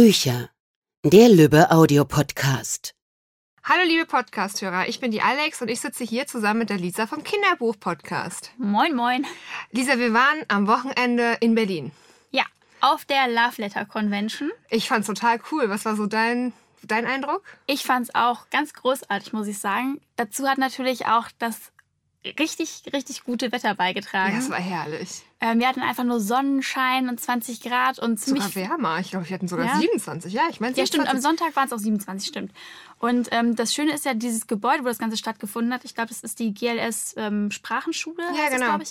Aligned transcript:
Bücher. 0.00 0.48
Der 1.04 1.28
Lübbe 1.28 1.72
Audiopodcast. 1.72 2.94
Hallo 3.64 3.82
liebe 3.84 4.06
Podcasthörer, 4.06 4.88
ich 4.88 5.00
bin 5.00 5.10
die 5.10 5.22
Alex 5.22 5.60
und 5.60 5.66
ich 5.66 5.80
sitze 5.80 6.04
hier 6.04 6.28
zusammen 6.28 6.60
mit 6.60 6.70
der 6.70 6.76
Lisa 6.76 7.08
vom 7.08 7.24
Kinderbuch-Podcast. 7.24 8.52
Moin, 8.58 8.94
moin. 8.94 9.26
Lisa, 9.72 9.98
wir 9.98 10.14
waren 10.14 10.44
am 10.46 10.68
Wochenende 10.68 11.38
in 11.40 11.56
Berlin. 11.56 11.90
Ja, 12.30 12.44
auf 12.80 13.06
der 13.06 13.26
Love 13.26 13.54
Letter 13.56 13.86
Convention. 13.86 14.52
Ich 14.70 14.86
fand's 14.86 15.08
total 15.08 15.40
cool. 15.50 15.68
Was 15.68 15.84
war 15.84 15.96
so 15.96 16.06
dein, 16.06 16.52
dein 16.84 17.04
Eindruck? 17.04 17.42
Ich 17.66 17.82
fand's 17.82 18.14
auch 18.14 18.50
ganz 18.50 18.74
großartig, 18.74 19.32
muss 19.32 19.48
ich 19.48 19.58
sagen. 19.58 20.00
Dazu 20.14 20.46
hat 20.46 20.58
natürlich 20.58 21.06
auch 21.06 21.26
das 21.40 21.72
richtig, 22.38 22.82
richtig 22.92 23.24
gute 23.24 23.52
Wetter 23.52 23.74
beigetragen. 23.74 24.34
Ja, 24.34 24.38
es 24.40 24.50
war 24.50 24.58
herrlich. 24.58 25.22
Ähm, 25.40 25.60
wir 25.60 25.68
hatten 25.68 25.80
einfach 25.80 26.02
nur 26.04 26.18
Sonnenschein 26.20 27.08
und 27.08 27.20
20 27.20 27.60
Grad 27.60 27.98
und 28.00 28.18
ziemlich. 28.18 28.42
Sogar 28.44 28.70
wärmer. 28.70 28.98
Ich 28.98 29.10
glaube, 29.10 29.28
wir 29.28 29.34
hatten 29.34 29.46
sogar 29.46 29.66
Ja. 29.66 29.76
27. 29.76 30.32
Ja, 30.32 30.42
ich 30.50 30.58
meine, 30.58 30.76
Ja, 30.76 30.84
stimmt. 30.84 31.08
Am 31.08 31.20
Sonntag 31.20 31.54
waren 31.54 31.66
es 31.66 31.72
auch 31.72 31.78
27, 31.78 32.28
stimmt. 32.28 32.52
Und 32.98 33.28
ähm, 33.30 33.54
das 33.54 33.72
Schöne 33.72 33.92
ist 33.92 34.04
ja, 34.04 34.14
dieses 34.14 34.48
Gebäude, 34.48 34.80
wo 34.82 34.88
das 34.88 34.98
Ganze 34.98 35.16
stattgefunden 35.16 35.72
hat, 35.72 35.84
ich 35.84 35.94
glaube, 35.94 36.08
das 36.08 36.20
ist 36.22 36.40
die 36.40 36.52
GLS 36.52 37.14
ähm, 37.16 37.52
Sprachenschule, 37.52 38.22
Ja, 38.36 38.48
genau. 38.48 38.66
glaube 38.66 38.82
ich, 38.82 38.90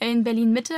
in 0.00 0.24
Berlin-Mitte. 0.24 0.74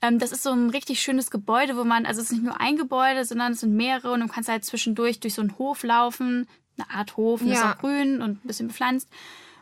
Ähm, 0.00 0.18
das 0.18 0.32
ist 0.32 0.42
so 0.42 0.50
ein 0.50 0.70
richtig 0.70 1.00
schönes 1.02 1.30
Gebäude, 1.30 1.76
wo 1.76 1.84
man, 1.84 2.06
also 2.06 2.22
es 2.22 2.28
ist 2.28 2.32
nicht 2.32 2.44
nur 2.44 2.58
ein 2.58 2.76
Gebäude, 2.78 3.26
sondern 3.26 3.52
es 3.52 3.60
sind 3.60 3.74
mehrere 3.76 4.12
und 4.12 4.20
du 4.20 4.28
kannst 4.28 4.48
halt 4.48 4.64
zwischendurch 4.64 5.20
durch 5.20 5.34
so 5.34 5.42
einen 5.42 5.58
Hof 5.58 5.82
laufen, 5.82 6.48
eine 6.78 6.90
Art 6.90 7.18
Hof, 7.18 7.42
und 7.42 7.50
das 7.50 7.58
ist 7.58 7.64
Ja. 7.64 7.74
auch 7.74 7.78
grün 7.78 8.22
und 8.22 8.42
ein 8.42 8.48
bisschen 8.48 8.68
bepflanzt. 8.68 9.08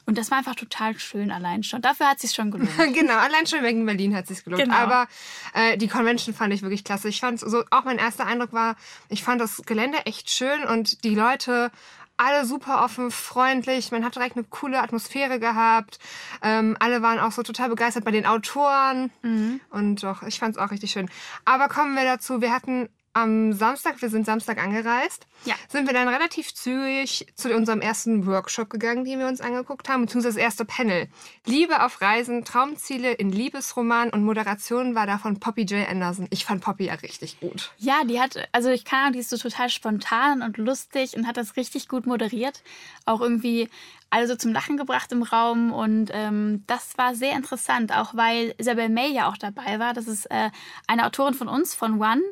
Und 0.05 0.19
das 0.19 0.31
war 0.31 0.39
einfach 0.39 0.57
total 0.57 0.99
schön 0.99 1.31
allein 1.31 1.63
schon. 1.63 1.81
Dafür 1.81 2.09
hat 2.09 2.17
es 2.17 2.23
sich 2.23 2.33
schon 2.33 2.51
gelohnt. 2.51 2.71
genau, 2.95 3.17
allein 3.17 3.47
schon 3.47 3.63
wegen 3.63 3.87
Berlin 3.87 4.17
hat 4.17 4.27
sich 4.27 4.45
gelohnt. 4.45 4.63
Genau. 4.63 4.75
Aber 4.75 5.07
äh, 5.55 5.77
die 5.77 5.89
Convention 5.89 6.35
fand 6.35 6.53
ich 6.53 6.63
wirklich 6.63 6.85
klasse. 6.85 7.09
Ich 7.09 7.21
fand 7.21 7.39
so, 7.39 7.65
auch 7.71 7.85
mein 7.85 7.99
erster 7.99 8.27
Eindruck 8.27 8.53
war, 8.53 8.77
ich 9.09 9.23
fand 9.23 9.41
das 9.41 9.63
Gelände 9.65 9.99
echt 10.07 10.31
schön 10.31 10.65
und 10.65 11.05
die 11.05 11.15
Leute 11.15 11.71
alle 12.17 12.45
super 12.45 12.85
offen, 12.85 13.11
freundlich. 13.11 13.91
Man 13.91 14.05
hat 14.05 14.15
direkt 14.15 14.37
eine 14.37 14.45
coole 14.45 14.81
Atmosphäre 14.81 15.41
gehabt. 15.41 15.99
Ähm, 16.43 16.77
alle 16.79 17.03
waren 17.03 17.19
auch 17.19 17.33
so 17.33 17.43
total 17.43 17.69
begeistert 17.69 18.05
bei 18.05 18.11
den 18.11 18.27
Autoren. 18.27 19.11
Mhm. 19.23 19.61
Und 19.71 20.03
doch, 20.03 20.23
ich 20.23 20.39
fand 20.39 20.57
es 20.57 20.63
auch 20.63 20.71
richtig 20.71 20.93
schön. 20.93 21.11
Aber 21.45 21.69
kommen 21.69 21.95
wir 21.95 22.05
dazu, 22.05 22.41
wir 22.41 22.53
hatten 22.53 22.89
am 23.15 23.53
Samstag, 23.53 24.01
wir 24.01 24.09
sind 24.09 24.25
Samstag 24.25 24.63
angereist, 24.63 25.27
Ja. 25.45 25.55
sind 25.69 25.87
wir 25.87 25.93
dann 25.93 26.09
relativ 26.09 26.55
zügig 26.55 27.27
zu 27.35 27.55
unserem 27.55 27.81
ersten 27.81 28.27
Workshop 28.27 28.71
gegangen, 28.71 29.05
den 29.05 29.19
wir 29.19 29.27
uns 29.27 29.41
angeguckt 29.41 29.89
haben, 29.89 30.03
beziehungsweise 30.03 30.37
das 30.37 30.43
erste 30.43 30.65
Panel. 30.65 31.09
Liebe 31.45 31.85
auf 31.85 32.01
Reisen, 32.01 32.45
Traumziele 32.45 33.13
in 33.13 33.31
Liebesroman 33.31 34.11
und 34.11 34.25
Moderation 34.25 34.95
war 34.95 35.07
da 35.07 35.19
von 35.19 35.39
Poppy 35.41 35.63
J. 35.63 35.87
Anderson. 35.89 36.27
Ich 36.31 36.45
fand 36.47 36.63
Poppy 36.63 36.87
ja 36.87 36.95
richtig 36.95 37.39
gut. 37.41 37.73
Ja, 37.79 38.05
die 38.05 38.21
hat, 38.21 38.49
also 38.53 38.71
ich 38.71 38.85
kann 38.85 39.01
Ahnung, 39.03 39.13
die 39.15 39.19
ist 39.19 39.31
so 39.31 39.37
total 39.37 39.69
spontan 39.69 40.43
und 40.43 40.57
lustig 40.59 41.17
und 41.17 41.27
hat 41.27 41.37
das 41.37 41.57
richtig 41.57 41.89
gut 41.89 42.07
moderiert. 42.07 42.63
Auch 43.05 43.21
irgendwie 43.21 43.69
alle 44.11 44.27
so 44.29 44.37
zum 44.37 44.53
Lachen 44.53 44.77
gebracht 44.77 45.11
im 45.13 45.23
Raum 45.23 45.73
und 45.73 46.11
ähm, 46.13 46.63
das 46.67 46.97
war 46.99 47.15
sehr 47.15 47.33
interessant, 47.33 47.93
auch 47.97 48.15
weil 48.15 48.55
Isabel 48.59 48.89
May 48.89 49.11
ja 49.13 49.29
auch 49.29 49.37
dabei 49.37 49.79
war. 49.79 49.93
Das 49.95 50.07
ist 50.07 50.27
äh, 50.31 50.51
eine 50.87 51.07
Autorin 51.07 51.35
von 51.35 51.49
uns, 51.49 51.75
von 51.75 52.01
One. 52.01 52.23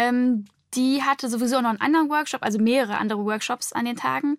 Ähm, 0.00 0.44
die 0.74 1.02
hatte 1.02 1.28
sowieso 1.28 1.60
noch 1.60 1.70
einen 1.70 1.80
anderen 1.80 2.08
Workshop, 2.08 2.42
also 2.42 2.58
mehrere 2.58 2.98
andere 2.98 3.24
Workshops 3.24 3.72
an 3.72 3.84
den 3.84 3.96
Tagen. 3.96 4.38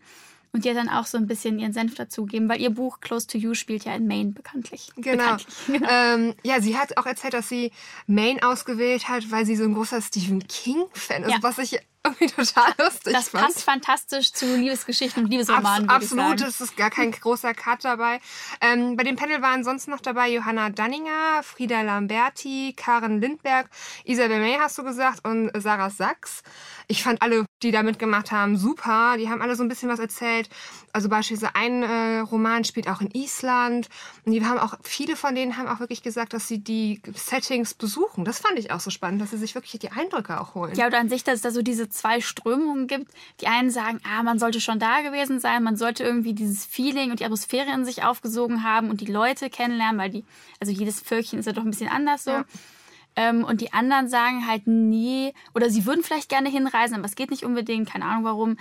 Und 0.53 0.65
die 0.65 0.69
hat 0.69 0.75
dann 0.75 0.89
auch 0.89 1.05
so 1.05 1.17
ein 1.17 1.27
bisschen 1.27 1.59
ihren 1.59 1.71
Senf 1.71 1.95
dazugegeben, 1.95 2.49
weil 2.49 2.59
ihr 2.59 2.71
Buch 2.71 2.99
Close 2.99 3.25
to 3.25 3.37
You 3.37 3.53
spielt 3.53 3.85
ja 3.85 3.95
in 3.95 4.05
Maine 4.05 4.31
bekanntlich. 4.33 4.89
Genau. 4.97 5.23
Bekanntlich. 5.37 5.81
Ähm, 5.89 6.33
ja, 6.43 6.59
sie 6.59 6.77
hat 6.77 6.97
auch 6.97 7.05
erzählt, 7.05 7.33
dass 7.33 7.47
sie 7.47 7.71
Maine 8.05 8.41
ausgewählt 8.43 9.07
hat, 9.07 9.31
weil 9.31 9.45
sie 9.45 9.55
so 9.55 9.63
ein 9.63 9.73
großer 9.73 10.01
Stephen 10.01 10.45
King-Fan 10.45 11.23
ist, 11.23 11.31
Ja. 11.31 11.37
was 11.41 11.57
ich 11.57 11.79
irgendwie 12.05 12.27
total 12.27 12.73
lustig 12.79 13.13
Das 13.13 13.29
fand. 13.29 13.45
passt 13.45 13.63
fantastisch 13.63 14.31
zu 14.33 14.55
Liebesgeschichten 14.55 15.23
und 15.23 15.27
Abs 15.27 15.31
Liebesromanen. 15.31 15.85
ich 15.85 15.91
absolut, 15.91 16.41
es 16.41 16.61
ist 16.61 16.75
gar 16.77 16.89
kein 16.89 17.11
großer 17.11 17.53
Cut 17.53 17.83
dabei. 17.85 18.19
Ähm, 18.59 18.95
bei 18.95 19.03
dem 19.03 19.15
Panel 19.15 19.41
waren 19.41 19.63
sonst 19.63 19.87
noch 19.87 20.01
dabei 20.01 20.29
Johanna 20.29 20.69
Danninger, 20.69 21.43
Frieda 21.43 21.81
Lamberti, 21.81 22.73
Karen 22.75 23.21
Lindberg, 23.21 23.69
Isabel 24.03 24.39
May 24.39 24.57
hast 24.59 24.77
du 24.77 24.83
gesagt 24.83 25.25
und 25.27 25.51
Sarah 25.55 25.89
Sachs. 25.89 26.41
Ich 26.87 27.03
fand 27.03 27.21
alle, 27.21 27.45
die 27.63 27.71
da 27.71 27.83
mitgemacht 27.83 28.31
haben, 28.31 28.57
super. 28.57 29.15
Die 29.17 29.29
haben 29.29 29.41
alle 29.41 29.55
so 29.55 29.63
ein 29.63 29.69
bisschen 29.69 29.87
was 29.89 29.99
erzählt. 29.99 30.49
Also 30.93 31.07
beispielsweise 31.07 31.55
ein 31.55 31.83
äh, 31.83 32.19
Roman 32.19 32.65
spielt 32.65 32.89
auch 32.89 32.99
in 32.99 33.09
Island. 33.13 33.87
Und 34.25 34.33
die 34.33 34.43
haben 34.45 34.57
auch, 34.59 34.73
viele 34.83 35.15
von 35.15 35.35
denen 35.35 35.55
haben 35.57 35.67
auch 35.67 35.79
wirklich 35.79 36.01
gesagt, 36.03 36.33
dass 36.33 36.47
sie 36.49 36.59
die 36.59 37.01
Settings 37.15 37.73
besuchen. 37.73 38.25
Das 38.25 38.39
fand 38.39 38.59
ich 38.59 38.71
auch 38.71 38.81
so 38.81 38.89
spannend, 38.89 39.21
dass 39.21 39.29
sie 39.31 39.37
sich 39.37 39.55
wirklich 39.55 39.79
die 39.79 39.91
Eindrücke 39.91 40.41
auch 40.41 40.53
holen. 40.55 40.75
Ja, 40.75 40.87
oder 40.87 40.99
an 40.99 41.07
sich, 41.07 41.23
dass 41.23 41.41
da 41.41 41.51
so 41.51 41.61
diese 41.61 41.87
zwei 41.91 42.21
Strömungen 42.21 42.87
gibt. 42.87 43.11
Die 43.41 43.47
einen 43.47 43.69
sagen, 43.69 43.99
ah, 44.03 44.23
man 44.23 44.39
sollte 44.39 44.61
schon 44.61 44.79
da 44.79 45.01
gewesen 45.01 45.39
sein, 45.39 45.63
man 45.63 45.75
sollte 45.75 46.03
irgendwie 46.03 46.33
dieses 46.33 46.65
Feeling 46.65 47.11
und 47.11 47.19
die 47.19 47.25
Atmosphäre 47.25 47.71
in 47.73 47.85
sich 47.85 48.03
aufgesogen 48.03 48.63
haben 48.63 48.89
und 48.89 49.01
die 49.01 49.11
Leute 49.11 49.49
kennenlernen, 49.49 49.99
weil 49.99 50.09
die, 50.09 50.25
also 50.59 50.71
jedes 50.71 50.99
Völkchen 50.99 51.39
ist 51.39 51.45
ja 51.45 51.53
doch 51.53 51.63
ein 51.63 51.71
bisschen 51.71 51.89
anders 51.89 52.23
so. 52.23 52.31
Ja. 52.31 52.45
Ähm, 53.15 53.43
und 53.43 53.61
die 53.61 53.73
anderen 53.73 54.07
sagen 54.07 54.47
halt, 54.47 54.67
nee, 54.67 55.33
oder 55.53 55.69
sie 55.69 55.85
würden 55.85 56.03
vielleicht 56.03 56.29
gerne 56.29 56.49
hinreisen, 56.49 56.95
aber 56.95 57.05
es 57.05 57.15
geht 57.15 57.29
nicht 57.29 57.43
unbedingt, 57.43 57.89
keine 57.89 58.05
Ahnung 58.05 58.23
warum. 58.23 58.57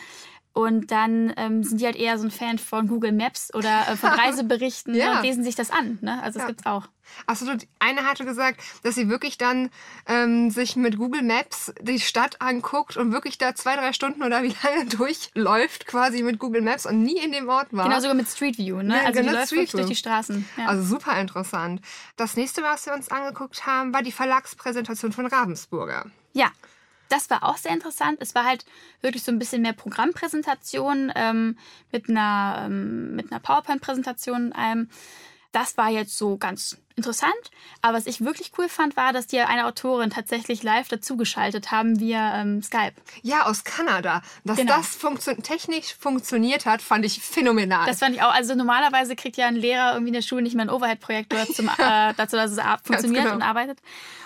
Und 0.53 0.91
dann 0.91 1.33
ähm, 1.37 1.63
sind 1.63 1.81
die 1.81 1.87
halt 1.87 1.95
eher 1.95 2.19
so 2.19 2.25
ein 2.25 2.31
Fan 2.33 2.59
von 2.59 2.89
Google 2.89 3.13
Maps 3.13 3.55
oder 3.55 3.87
äh, 3.89 3.97
von 3.97 4.11
Reiseberichten 4.11 4.95
Ja. 4.95 5.19
und 5.19 5.23
lesen 5.23 5.45
sich 5.45 5.55
das 5.55 5.71
an. 5.71 5.99
Ne? 6.01 6.21
Also 6.23 6.39
Ja. 6.41 6.47
das 6.47 6.49
gibt's 6.49 6.67
auch. 6.67 6.89
Absolut. 7.27 7.67
Eine 7.79 8.05
hatte 8.05 8.25
gesagt, 8.25 8.61
dass 8.83 8.95
sie 8.97 9.09
wirklich 9.09 9.39
dann 9.39 9.71
ähm, 10.07 10.51
sich 10.51 10.75
mit 10.77 10.97
Google 10.97 11.23
Maps 11.23 11.73
die 11.81 12.01
Stadt 12.01 12.41
anguckt 12.41 12.97
und 12.97 13.13
wirklich 13.13 13.39
da 13.39 13.55
zwei, 13.55 13.77
drei 13.77 13.93
Stunden 13.93 14.23
oder 14.23 14.43
wie 14.43 14.55
lange 14.63 14.87
durchläuft 14.97 15.87
quasi 15.87 16.23
mit 16.23 16.39
Google 16.39 16.63
Maps 16.63 16.85
und 16.87 17.03
nie 17.03 17.19
in 17.19 17.31
dem 17.33 17.49
Ort 17.49 17.69
war. 17.73 17.85
Genau, 17.89 18.01
sogar 18.01 18.15
mit 18.15 18.29
Street 18.29 18.59
View. 18.59 18.83
Ne? 18.83 18.95
Ja, 18.95 19.01
also 19.07 19.13
die 19.21 19.27
genau, 19.27 19.33
läuft 19.33 19.47
Street 19.47 19.59
wirklich 19.59 19.71
durch 19.73 19.87
die 19.87 19.97
Straßen. 19.97 20.49
Ja. 20.57 20.67
Also 20.67 20.83
super 20.85 21.21
interessant. 21.21 21.81
Das 22.17 22.37
nächste, 22.37 22.63
was 22.63 22.87
wir 22.87 22.93
uns 22.95 23.09
angeguckt 23.11 23.67
haben, 23.67 23.93
war 23.95 24.03
die 24.03 24.13
Verlagspräsentation 24.13 25.13
von 25.13 25.27
Ravensburger. 25.27 26.07
Ja, 26.33 26.51
das 27.11 27.29
war 27.29 27.45
auch 27.45 27.57
sehr 27.57 27.73
interessant. 27.73 28.19
Es 28.21 28.35
war 28.35 28.45
halt 28.45 28.65
wirklich 29.01 29.23
so 29.23 29.33
ein 29.33 29.39
bisschen 29.39 29.63
mehr 29.63 29.73
Programmpräsentation 29.73 31.13
ähm, 31.15 31.59
mit 31.93 32.09
einer, 32.09 32.63
ähm, 32.67 33.21
einer 33.31 33.41
PowerPoint-Präsentation. 33.41 34.55
Ähm, 34.59 34.89
das 35.53 35.77
war 35.77 35.91
jetzt 35.91 36.17
so 36.17 36.37
ganz 36.37 36.79
interessant. 37.01 37.33
Aber 37.83 37.97
was 37.97 38.07
ich 38.07 38.23
wirklich 38.23 38.53
cool 38.59 38.69
fand, 38.69 38.97
war, 38.97 39.13
dass 39.13 39.27
die 39.27 39.41
eine 39.41 39.67
Autorin 39.67 40.11
tatsächlich 40.11 40.63
live 40.63 40.89
dazugeschaltet 40.89 41.71
haben 41.71 41.99
via 41.99 42.41
ähm, 42.41 42.63
Skype. 42.63 42.93
Ja, 43.23 43.47
aus 43.47 43.65
Kanada. 43.65 44.23
Dass 44.45 44.59
Genau. 44.59 44.77
das 44.77 44.95
funktio 44.97 45.35
technisch 45.35 45.95
funktioniert 45.99 46.67
hat, 46.67 46.83
fand 46.83 47.05
ich 47.07 47.21
phänomenal. 47.23 47.87
Das 47.87 48.01
fand 48.01 48.15
ich 48.15 48.23
auch. 48.23 48.33
Also 48.33 48.55
normalerweise 48.55 49.17
kriegt 49.17 49.37
ja 49.39 49.47
ein 49.47 49.57
Lehrer 49.57 49.93
irgendwie 49.95 50.09
in 50.11 50.15
der 50.15 50.23
Schule 50.23 50.43
nicht 50.43 50.55
mehr 50.55 50.63
einen 50.63 50.71
Overhead-Projektor 50.71 51.47
zum, 51.47 51.69
äh, 51.79 52.13
dazu, 52.17 52.37
dass 52.37 52.51
es 52.53 52.61
funktioniert 52.85 53.25
genau. 53.25 53.37
und 53.37 53.43
arbeitet. 53.43 53.79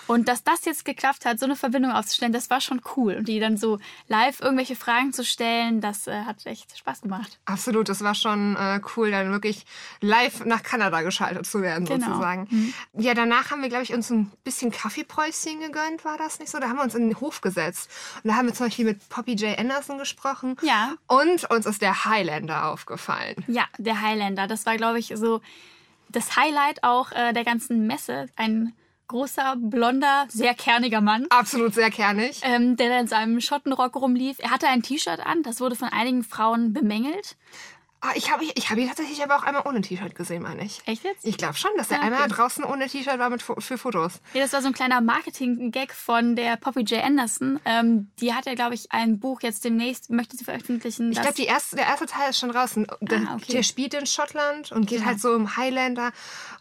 Und 0.07 0.27
dass 0.27 0.43
das 0.43 0.65
jetzt 0.65 0.85
geklappt 0.85 1.25
hat, 1.25 1.39
so 1.39 1.45
eine 1.45 1.55
Verbindung 1.55 1.91
aufzustellen, 1.91 2.31
das 2.33 2.49
war 2.51 2.61
schon 2.61 2.79
cool. 2.95 3.15
Und 3.15 3.27
die 3.27 3.39
dann 3.39 3.57
so 3.57 3.79
live 4.07 4.39
irgendwelche 4.39 4.75
Fragen 4.75 5.13
zu 5.13 5.23
stellen, 5.23 5.81
das 5.81 6.05
äh, 6.07 6.23
hat 6.25 6.45
echt 6.45 6.77
Spaß 6.77 7.01
gemacht. 7.01 7.39
Absolut, 7.45 7.89
das 7.89 8.03
war 8.03 8.13
schon 8.13 8.55
äh, 8.55 8.79
cool, 8.95 9.09
dann 9.09 9.31
wirklich 9.31 9.65
live 10.01 10.45
nach 10.45 10.61
Kanada 10.61 11.01
geschaltet 11.01 11.47
zu 11.47 11.61
werden, 11.61 11.85
Genau. 11.85 12.05
sozusagen. 12.07 12.47
Ja, 12.93 13.13
danach 13.13 13.51
haben 13.51 13.61
wir, 13.61 13.69
glaube 13.69 13.83
ich, 13.83 13.93
uns 13.93 14.09
ein 14.09 14.31
bisschen 14.43 14.71
Kaffeepäuschen 14.71 15.59
gegönnt, 15.59 16.05
war 16.05 16.17
das 16.17 16.39
nicht 16.39 16.51
so? 16.51 16.59
Da 16.59 16.69
haben 16.69 16.77
wir 16.77 16.83
uns 16.83 16.95
in 16.95 17.09
den 17.09 17.19
Hof 17.19 17.41
gesetzt. 17.41 17.89
Und 18.23 18.29
da 18.29 18.35
haben 18.35 18.47
wir 18.47 18.53
zum 18.53 18.67
Beispiel 18.67 18.85
mit 18.85 19.07
Poppy 19.09 19.33
J. 19.33 19.57
Anderson 19.57 19.97
gesprochen. 19.97 20.55
Ja. 20.61 20.93
Und 21.07 21.49
uns 21.49 21.65
ist 21.65 21.81
der 21.81 22.05
Highlander 22.05 22.69
aufgefallen. 22.71 23.43
Ja, 23.47 23.65
der 23.77 24.01
Highlander. 24.01 24.47
Das 24.47 24.65
war, 24.65 24.77
glaube 24.77 24.99
ich, 24.99 25.13
so 25.15 25.41
das 26.09 26.35
Highlight 26.35 26.83
auch 26.83 27.11
äh, 27.11 27.33
der 27.33 27.43
ganzen 27.43 27.87
Messe. 27.87 28.27
Ein 28.35 28.73
großer, 29.07 29.55
blonder, 29.57 30.25
sehr 30.29 30.53
kerniger 30.53 31.01
Mann. 31.01 31.27
Absolut 31.29 31.73
sehr 31.73 31.91
kernig. 31.91 32.41
Ähm, 32.43 32.75
der 32.75 32.99
in 32.99 33.07
seinem 33.07 33.39
Schottenrock 33.39 33.95
rumlief. 33.95 34.37
Er 34.39 34.51
hatte 34.51 34.67
ein 34.67 34.81
T-Shirt 34.81 35.19
an, 35.19 35.43
das 35.43 35.59
wurde 35.59 35.75
von 35.75 35.89
einigen 35.89 36.23
Frauen 36.23 36.73
bemängelt. 36.73 37.35
Ah, 38.07 38.11
ich 38.15 38.31
habe 38.31 38.43
ich 38.43 38.69
hab 38.69 38.77
ihn 38.77 38.87
tatsächlich 38.87 39.23
aber 39.23 39.35
auch 39.37 39.43
einmal 39.43 39.63
ohne 39.65 39.81
T-Shirt 39.81 40.13
gesehen, 40.13 40.43
meine 40.43 40.63
ich. 40.63 40.81
Echt 40.85 41.03
jetzt? 41.03 41.25
Ich 41.25 41.37
glaube 41.37 41.55
schon, 41.55 41.71
dass 41.77 41.89
er 41.89 41.97
Ah, 41.97 42.05
okay. 42.05 42.13
einmal 42.13 42.27
draußen 42.27 42.63
ohne 42.63 42.87
T-Shirt 42.87 43.17
war 43.17 43.29
mit, 43.31 43.41
für 43.41 43.77
Fotos. 43.77 44.21
Ja, 44.33 44.41
das 44.41 44.53
war 44.53 44.61
so 44.61 44.67
ein 44.67 44.73
kleiner 44.73 45.01
Marketing-Gag 45.01 45.91
von 45.93 46.35
der 46.35 46.55
Poppy 46.57 46.81
J. 46.81 47.03
Anderson. 47.03 47.59
Ähm, 47.65 48.09
die 48.19 48.33
hat 48.33 48.45
ja, 48.45 48.53
glaube 48.53 48.75
ich, 48.75 48.91
ein 48.91 49.19
Buch 49.19 49.41
jetzt 49.41 49.63
demnächst, 49.65 50.09
möchte 50.11 50.37
sie 50.37 50.43
veröffentlichen. 50.43 51.11
Ich 51.11 51.19
glaube, 51.21 51.41
erste, 51.41 51.75
der 51.77 51.85
erste 51.87 52.05
Teil 52.05 52.29
ist 52.29 52.39
schon 52.39 52.51
draußen. 52.51 52.85
Der, 53.01 53.19
Ah, 53.27 53.35
okay. 53.35 53.53
der 53.53 53.63
spielt 53.63 53.93
in 53.95 54.05
Schottland 54.05 54.71
und 54.71 54.85
geht 54.87 54.99
Ja. 54.99 55.05
halt 55.05 55.19
so 55.21 55.33
im 55.33 55.57
Highlander. 55.57 56.11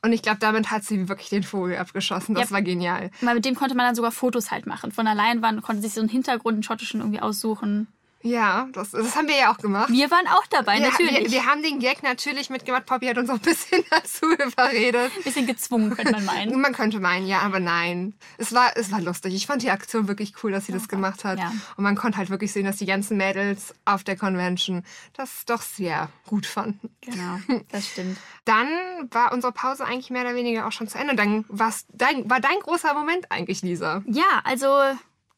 Und 0.03 0.13
ich 0.13 0.23
glaube, 0.23 0.39
damit 0.39 0.71
hat 0.71 0.85
sie 0.85 1.09
wirklich 1.09 1.29
den 1.29 1.43
Vogel 1.43 1.77
abgeschossen. 1.77 2.35
Das 2.35 2.45
Yep. 2.45 2.51
war 2.53 2.63
genial. 2.63 3.11
Weil 3.21 3.35
mit 3.35 3.45
dem 3.45 3.55
konnte 3.55 3.75
man 3.75 3.87
dann 3.87 3.95
sogar 3.95 4.13
Fotos 4.13 4.51
halt 4.51 4.67
machen. 4.67 4.93
Von 4.93 5.05
der 5.05 5.15
Leinwand 5.15 5.63
konnte 5.63 5.83
sich 5.83 5.93
so 5.93 6.01
einen 6.01 6.09
Hintergrund, 6.09 6.55
einen 6.55 6.63
schottischen 6.63 7.01
irgendwie 7.01 7.21
aussuchen. 7.21 7.89
Ja, 8.25 8.69
das, 8.73 8.93
das 8.93 9.17
haben 9.17 9.29
wir 9.29 9.37
ja 9.37 9.53
auch 9.53 9.59
gemacht. 9.59 9.91
Wir 9.91 10.11
waren 10.11 10.27
auch 10.29 10.47
dabei, 10.47 10.79
wir, 10.79 10.91
natürlich. 10.91 11.25
Wir, 11.25 11.31
wir 11.31 11.47
haben 11.47 11.63
den 11.63 11.79
Gag 11.79 12.03
natürlich 12.03 12.49
mitgemacht. 12.49 12.87
Poppy 12.87 13.07
hat 13.07 13.19
uns 13.19 13.29
auch 13.29 13.35
ein 13.35 13.41
bisschen 13.41 13.85
dazu 13.91 14.25
überredet. 14.33 15.13
Bisschen 15.23 15.47
gezwungen, 15.47 15.91
könnte 15.91 16.13
man 16.13 16.25
meinen. 16.25 16.61
Man 16.65 16.73
könnte 16.73 17.01
meinen, 17.01 17.27
ja, 17.27 17.41
aber 17.41 17.61
nein. 17.61 18.15
Es 18.39 18.55
war, 18.55 18.75
es 18.77 18.91
war 18.91 19.03
lustig. 19.03 19.35
Ich 19.35 19.47
fand 19.47 19.63
die 19.63 19.71
Aktion 19.71 20.09
wirklich 20.09 20.33
cool, 20.43 20.53
dass 20.53 20.65
sie 20.65 20.73
das 20.73 20.89
gemacht 20.89 21.25
hat. 21.25 21.39
Ja. 21.39 21.53
Und 21.77 21.85
man 21.85 21.95
konnte 21.97 22.17
halt 22.17 22.31
wirklich 22.31 22.53
sehen, 22.53 22.65
dass 22.65 22.77
die 22.77 22.87
ganzen 22.87 23.19
Mädels 23.19 23.75
auf 23.85 24.05
der 24.05 24.17
Convention 24.17 24.85
das 25.13 25.45
doch 25.45 25.61
sehr 25.61 26.09
gut 26.27 26.47
fanden. 26.47 26.89
Genau, 27.03 27.39
das 27.71 27.89
stimmt. 27.89 28.17
Dann 28.47 28.69
war 29.11 29.33
unsere 29.33 29.53
Pause 29.53 29.85
eigentlich 29.85 30.09
mehr 30.09 30.23
oder 30.23 30.35
weniger 30.35 30.67
auch 30.67 30.73
schon 30.73 30.89
zu 30.89 30.97
Ende. 30.97 31.11
Und 31.11 31.19
dann 31.19 31.45
dein, 31.93 32.29
war 32.31 32.41
dein 32.41 32.59
großer 32.63 32.95
Moment 32.95 33.31
eigentlich, 33.31 33.63
Lisa. 33.63 34.03
Ja, 34.07 34.43
also 34.45 34.69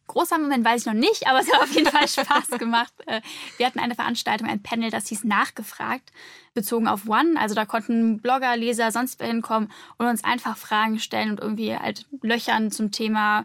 großer 0.06 0.38
Moment 0.38 0.64
weiß 0.64 0.82
ich 0.82 0.86
noch 0.86 0.94
nicht, 0.94 1.26
aber 1.26 1.40
es 1.40 1.52
hat 1.52 1.62
auf 1.62 1.72
jeden 1.72 1.90
Fall 1.90 2.08
Spaß 2.08 2.58
gemacht. 2.58 2.92
Äh, 3.06 3.20
Wir 3.56 3.66
hatten 3.66 3.78
eine 3.78 3.94
Veranstaltung, 3.94 4.48
ein 4.48 4.62
Panel, 4.62 4.90
das 4.90 5.06
hieß 5.08 5.22
Nachgefragt, 5.24 6.10
bezogen 6.54 6.88
auf 6.88 7.08
One. 7.08 7.38
Also 7.38 7.54
da 7.54 7.64
konnten 7.64 8.20
Blogger, 8.20 8.56
Leser, 8.56 8.90
sonst 8.90 9.20
wer 9.20 9.28
hinkommen 9.28 9.70
und 9.98 10.06
uns 10.06 10.24
einfach 10.24 10.56
Fragen 10.56 10.98
stellen 10.98 11.30
und 11.30 11.40
irgendwie 11.40 11.76
halt 11.76 12.06
löchern 12.22 12.72
zum 12.72 12.90
Thema, 12.90 13.44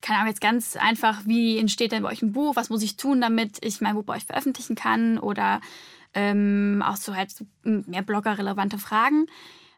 keine 0.00 0.18
Ahnung, 0.18 0.30
jetzt 0.30 0.40
ganz 0.40 0.76
einfach, 0.76 1.20
wie 1.24 1.58
entsteht 1.58 1.92
denn 1.92 2.02
bei 2.02 2.10
euch 2.10 2.22
ein 2.22 2.32
Buch, 2.32 2.56
was 2.56 2.70
muss 2.70 2.82
ich 2.82 2.96
tun, 2.96 3.20
damit 3.20 3.64
ich 3.64 3.80
mein 3.80 3.94
Buch 3.94 4.04
bei 4.04 4.16
euch 4.16 4.24
veröffentlichen 4.24 4.74
kann 4.74 5.18
oder 5.18 5.60
ähm, 6.14 6.82
auch 6.84 6.96
so 6.96 7.14
halt 7.14 7.30
mehr 7.62 8.02
bloggerrelevante 8.02 8.78
Fragen. 8.78 9.26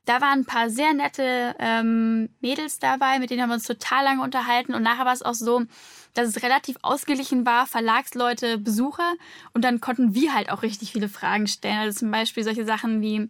Da 0.04 0.20
waren 0.20 0.40
ein 0.40 0.44
paar 0.44 0.68
sehr 0.68 0.92
nette 0.94 1.54
ähm, 1.60 2.28
Mädels 2.40 2.80
dabei, 2.80 3.20
mit 3.20 3.30
denen 3.30 3.42
haben 3.42 3.50
wir 3.50 3.54
uns 3.54 3.66
total 3.66 4.04
lange 4.04 4.22
unterhalten. 4.22 4.74
Und 4.74 4.82
nachher 4.82 5.04
war 5.04 5.12
es 5.12 5.22
auch 5.22 5.34
so, 5.34 5.62
dass 6.14 6.28
es 6.28 6.42
relativ 6.42 6.76
ausgeglichen 6.82 7.46
war, 7.46 7.66
Verlagsleute, 7.66 8.58
Besucher. 8.58 9.14
Und 9.52 9.64
dann 9.64 9.80
konnten 9.80 10.14
wir 10.14 10.34
halt 10.34 10.50
auch 10.50 10.62
richtig 10.62 10.92
viele 10.92 11.08
Fragen 11.08 11.46
stellen. 11.46 11.78
Also 11.78 12.00
zum 12.00 12.10
Beispiel 12.10 12.42
solche 12.42 12.64
Sachen 12.64 13.00
wie, 13.00 13.28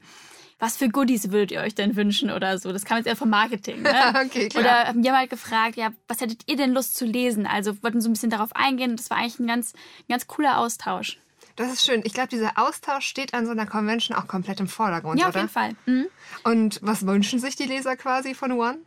was 0.59 0.77
für 0.77 0.89
Goodies 0.89 1.31
würdet 1.31 1.51
ihr 1.51 1.61
euch 1.61 1.75
denn 1.75 1.95
wünschen 1.95 2.31
oder 2.31 2.57
so? 2.57 2.73
Das 2.73 2.85
kam 2.85 2.97
jetzt 2.97 3.07
eher 3.07 3.17
vom 3.17 3.31
Marketing. 3.31 3.83
Ne? 3.83 3.93
Okay, 4.25 4.49
klar. 4.49 4.63
Oder 4.63 4.89
haben 4.89 5.03
wir 5.05 5.13
mal 5.13 5.29
gefragt, 5.29 5.77
ja, 5.77 5.93
was 6.09 6.21
hättet 6.21 6.43
ihr 6.47 6.57
denn 6.57 6.73
Lust 6.73 6.97
zu 6.97 7.05
lesen? 7.05 7.47
Also 7.47 7.83
wollten 7.83 8.01
so 8.01 8.09
ein 8.09 8.13
bisschen 8.15 8.31
darauf 8.31 8.55
eingehen. 8.55 8.97
Das 8.97 9.11
war 9.11 9.19
eigentlich 9.19 9.41
ein 9.41 9.47
ganz, 9.47 9.75
ein 9.75 10.13
ganz 10.13 10.27
cooler 10.27 10.59
Austausch. 10.59 11.19
Das 11.57 11.73
ist 11.73 11.85
schön. 11.85 12.03
Ich 12.05 12.15
glaube, 12.15 12.29
dieser 12.29 12.59
Austausch 12.59 13.07
steht 13.07 13.35
an 13.35 13.45
so 13.47 13.53
einer 13.53 13.67
Convention 13.67 14.17
auch 14.17 14.27
komplett 14.27 14.61
im 14.61 14.69
Vordergrund, 14.69 15.21
Ja, 15.21 15.27
auf 15.27 15.33
oder? 15.33 15.41
jeden 15.41 15.53
Fall. 15.53 15.77
Mhm. 15.87 16.07
Und 16.45 16.79
was 16.83 17.07
wünschen 17.07 17.39
sich 17.39 17.57
die 17.57 17.65
Leser 17.65 17.97
quasi 17.97 18.35
von 18.35 18.53
One? 18.53 18.79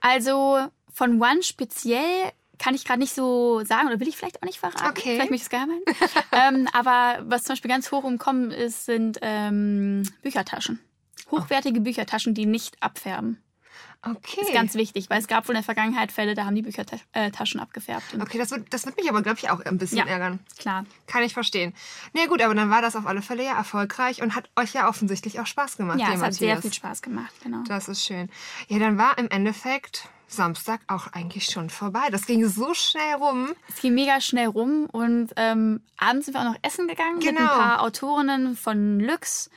Also 0.00 0.58
von 0.92 1.20
One 1.22 1.42
speziell 1.42 2.32
kann 2.58 2.74
ich 2.74 2.84
gerade 2.84 2.98
nicht 2.98 3.14
so 3.14 3.62
sagen 3.64 3.86
oder 3.88 4.00
will 4.00 4.08
ich 4.08 4.16
vielleicht 4.16 4.42
auch 4.42 4.46
nicht 4.46 4.58
verraten. 4.58 4.86
Okay. 4.88 5.14
Vielleicht 5.14 5.30
möchte 5.30 5.34
ich 5.34 5.42
es 5.42 5.50
geheim 5.50 5.70
halten. 5.70 6.24
ähm, 6.32 6.68
aber 6.72 7.22
was 7.22 7.44
zum 7.44 7.52
Beispiel 7.52 7.70
ganz 7.70 7.90
hoch 7.92 8.04
umkommen 8.04 8.50
ist, 8.50 8.84
sind 8.84 9.18
ähm, 9.22 10.02
Büchertaschen. 10.22 10.80
Hochwertige 11.30 11.80
Büchertaschen, 11.80 12.34
die 12.34 12.46
nicht 12.46 12.82
abfärben. 12.82 13.42
Okay. 14.02 14.40
Ist 14.42 14.52
ganz 14.52 14.74
wichtig, 14.74 15.10
weil 15.10 15.18
es 15.20 15.26
gab 15.26 15.48
wohl 15.48 15.54
in 15.54 15.58
der 15.58 15.64
Vergangenheit 15.64 16.12
Fälle, 16.12 16.34
da 16.34 16.44
haben 16.44 16.54
die 16.54 16.62
Büchertaschen 16.62 17.58
abgefärbt. 17.60 18.14
Und 18.14 18.22
Okay, 18.22 18.38
das 18.38 18.50
wird, 18.52 18.72
das 18.72 18.86
wird 18.86 18.96
mich 18.96 19.08
aber, 19.10 19.22
glaube 19.22 19.38
ich, 19.38 19.50
auch 19.50 19.60
ein 19.60 19.76
bisschen 19.78 19.98
Ja. 19.98 20.06
ärgern. 20.06 20.38
Klar. 20.58 20.86
Kann 21.08 21.22
ich 21.24 21.34
verstehen. 21.34 21.74
Na 22.12 22.22
ja, 22.22 22.26
gut, 22.28 22.40
aber 22.40 22.54
dann 22.54 22.70
war 22.70 22.80
das 22.80 22.94
auf 22.94 23.06
alle 23.06 23.22
Fälle 23.22 23.44
ja 23.44 23.56
erfolgreich 23.56 24.22
und 24.22 24.36
hat 24.36 24.48
euch 24.56 24.72
ja 24.72 24.88
offensichtlich 24.88 25.40
auch 25.40 25.46
Spaß 25.46 25.76
gemacht, 25.76 25.98
Ja, 25.98 26.12
es 26.12 26.22
hat 26.22 26.34
sehr 26.34 26.60
viel 26.62 26.72
Spaß 26.72 27.02
gemacht, 27.02 27.32
genau. 27.42 27.62
Das 27.66 27.88
ist 27.88 28.04
schön. 28.04 28.30
Ja, 28.68 28.78
dann 28.78 28.98
war 28.98 29.18
im 29.18 29.28
Endeffekt 29.28 30.08
Samstag 30.28 30.80
auch 30.88 31.08
eigentlich 31.14 31.46
schon 31.46 31.70
vorbei. 31.70 32.02
Das 32.10 32.26
ging 32.26 32.46
so 32.46 32.74
schnell 32.74 33.14
rum. 33.14 33.48
Es 33.68 33.80
ging 33.80 33.94
mega 33.94 34.20
schnell 34.20 34.46
rum 34.48 34.86
und 34.92 35.30
ähm, 35.36 35.80
abends 35.96 36.26
sind 36.26 36.34
wir 36.34 36.40
auch 36.42 36.52
noch 36.52 36.58
essen 36.62 36.86
gegangen 36.86 37.16
mit 37.16 37.24
Genau. 37.26 37.40
ein 37.40 37.46
paar 37.48 37.82
Autorinnen 37.82 38.54
von 38.54 39.00
Lux. 39.00 39.50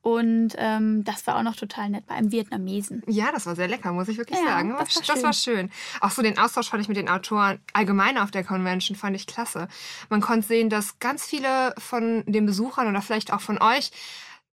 Und 0.00 0.54
ähm, 0.56 1.02
das 1.04 1.26
war 1.26 1.36
auch 1.36 1.42
noch 1.42 1.56
total 1.56 1.90
nett 1.90 2.06
bei 2.06 2.14
einem 2.14 2.30
Vietnamesen. 2.32 3.02
Ja, 3.06 3.30
das 3.32 3.46
war 3.46 3.56
sehr 3.56 3.68
lecker, 3.68 3.92
muss 3.92 4.08
ich 4.08 4.16
wirklich 4.16 4.38
Ja, 4.38 4.46
sagen. 4.46 4.74
das 4.78 4.94
war 4.96 5.02
das 5.02 5.06
schön. 5.16 5.22
war 5.24 5.32
schön. 5.32 5.70
Auch 6.00 6.10
so 6.10 6.22
den 6.22 6.38
Austausch 6.38 6.68
fand 6.70 6.82
ich 6.82 6.88
mit 6.88 6.96
den 6.96 7.08
Autoren 7.08 7.58
allgemein 7.72 8.16
auf 8.16 8.30
der 8.30 8.44
Convention 8.44 8.96
fand 8.96 9.16
ich 9.16 9.26
klasse. 9.26 9.68
Man 10.08 10.20
konnte 10.20 10.46
sehen, 10.46 10.70
dass 10.70 10.98
ganz 11.00 11.24
viele 11.26 11.74
von 11.78 12.24
den 12.26 12.46
Besuchern 12.46 12.88
oder 12.88 13.02
vielleicht 13.02 13.32
auch 13.32 13.40
von 13.40 13.60
euch 13.60 13.90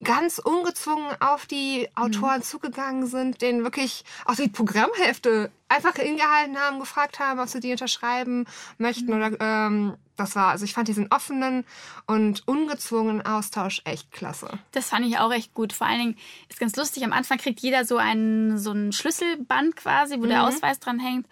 ganz 0.05 0.39
ungezwungen 0.39 1.09
auf 1.19 1.45
die 1.45 1.89
Mhm. 1.97 2.03
Autoren 2.03 2.41
zugegangen 2.43 3.07
sind, 3.07 3.41
denen 3.41 3.63
wirklich 3.63 4.05
auch 4.23 4.35
die 4.35 4.47
Programmhefte 4.47 5.51
einfach 5.67 5.95
hingehalten 5.95 6.57
haben, 6.57 6.79
gefragt 6.79 7.19
haben, 7.19 7.39
ob 7.41 7.49
sie 7.49 7.59
die 7.59 7.71
unterschreiben 7.71 8.45
möchten 8.77 9.07
Mhm. 9.07 9.13
oder 9.13 9.31
ähm, 9.41 9.93
das 10.15 10.33
war, 10.37 10.47
also 10.51 10.63
ich 10.63 10.73
fand 10.73 10.87
diesen 10.87 11.11
offenen 11.11 11.65
und 12.05 12.47
ungezwungenen 12.47 13.25
Austausch 13.25 13.81
echt 13.83 14.11
klasse. 14.13 14.47
Das 14.71 14.87
fand 14.89 15.05
ich 15.05 15.17
auch 15.17 15.33
echt 15.33 15.53
gut. 15.53 15.73
Vor 15.73 15.87
allen 15.87 15.99
Dingen 15.99 16.17
ist 16.47 16.59
ganz 16.59 16.75
lustig, 16.77 17.03
am 17.03 17.11
Anfang 17.11 17.37
kriegt 17.37 17.59
jeder 17.59 17.83
so 17.83 17.97
einen, 17.97 18.57
so 18.57 18.71
ein 18.71 18.93
Schlüsselband 18.93 19.75
quasi, 19.75 20.17
wo 20.21 20.25
der 20.25 20.39
Mhm. 20.43 20.45
Ausweis 20.45 20.79
dran 20.79 20.99
hängt. 20.99 21.27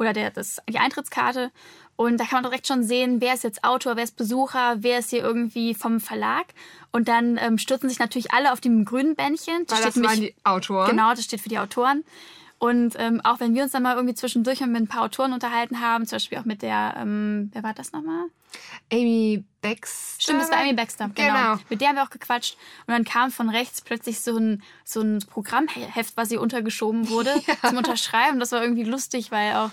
Oder 0.00 0.12
der, 0.12 0.30
das, 0.32 0.60
die 0.68 0.80
Eintrittskarte. 0.80 1.52
Und 1.96 2.18
da 2.18 2.24
kann 2.24 2.42
man 2.42 2.50
direkt 2.50 2.66
schon 2.66 2.82
sehen, 2.82 3.20
wer 3.20 3.34
ist 3.34 3.44
jetzt 3.44 3.62
Autor, 3.62 3.96
wer 3.96 4.04
ist 4.04 4.16
Besucher, 4.16 4.76
wer 4.78 4.98
ist 4.98 5.10
hier 5.10 5.22
irgendwie 5.22 5.74
vom 5.74 6.00
Verlag. 6.00 6.46
Und 6.90 7.08
dann 7.08 7.38
ähm, 7.38 7.58
stürzen 7.58 7.88
sich 7.88 7.98
natürlich 7.98 8.32
alle 8.32 8.52
auf 8.52 8.60
dem 8.60 8.84
grünen 8.84 9.14
Bändchen. 9.14 9.64
Weil 9.68 9.82
das 9.82 9.92
steht 9.92 10.04
waren 10.04 10.20
die 10.20 10.34
Autoren. 10.44 10.90
Genau, 10.90 11.10
das 11.10 11.24
steht 11.24 11.40
für 11.40 11.48
die 11.48 11.58
Autoren. 11.58 12.04
Und 12.58 12.94
ähm, 12.98 13.20
auch 13.24 13.40
wenn 13.40 13.54
wir 13.54 13.62
uns 13.62 13.72
dann 13.72 13.82
mal 13.82 13.94
irgendwie 13.94 14.14
zwischendurch 14.14 14.60
mit 14.60 14.76
ein 14.76 14.88
paar 14.88 15.02
Autoren 15.02 15.32
unterhalten 15.32 15.80
haben, 15.80 16.06
zum 16.06 16.16
Beispiel 16.16 16.38
auch 16.38 16.44
mit 16.44 16.62
der, 16.62 16.94
ähm, 16.96 17.50
wer 17.52 17.62
war 17.62 17.74
das 17.74 17.92
nochmal? 17.92 18.26
Amy 18.92 19.44
Baxter. 19.60 20.22
Stimmt, 20.22 20.42
das 20.42 20.50
war 20.50 20.60
Amy 20.60 20.72
Baxter, 20.72 21.10
genau. 21.14 21.34
Genau. 21.34 21.58
Mit 21.68 21.80
der 21.80 21.88
haben 21.88 21.96
wir 21.96 22.04
auch 22.04 22.10
gequatscht. 22.10 22.56
Und 22.86 22.92
dann 22.92 23.04
kam 23.04 23.30
von 23.30 23.50
rechts 23.50 23.82
plötzlich 23.82 24.20
so 24.20 24.36
ein, 24.38 24.62
so 24.84 25.00
ein 25.00 25.18
Programmheft, 25.28 26.16
was 26.16 26.30
ihr 26.30 26.40
untergeschoben 26.40 27.08
wurde, 27.08 27.34
zum 27.68 27.76
Unterschreiben. 27.76 28.40
Das 28.40 28.52
war 28.52 28.62
irgendwie 28.62 28.84
lustig, 28.84 29.30
weil 29.30 29.54
auch 29.56 29.70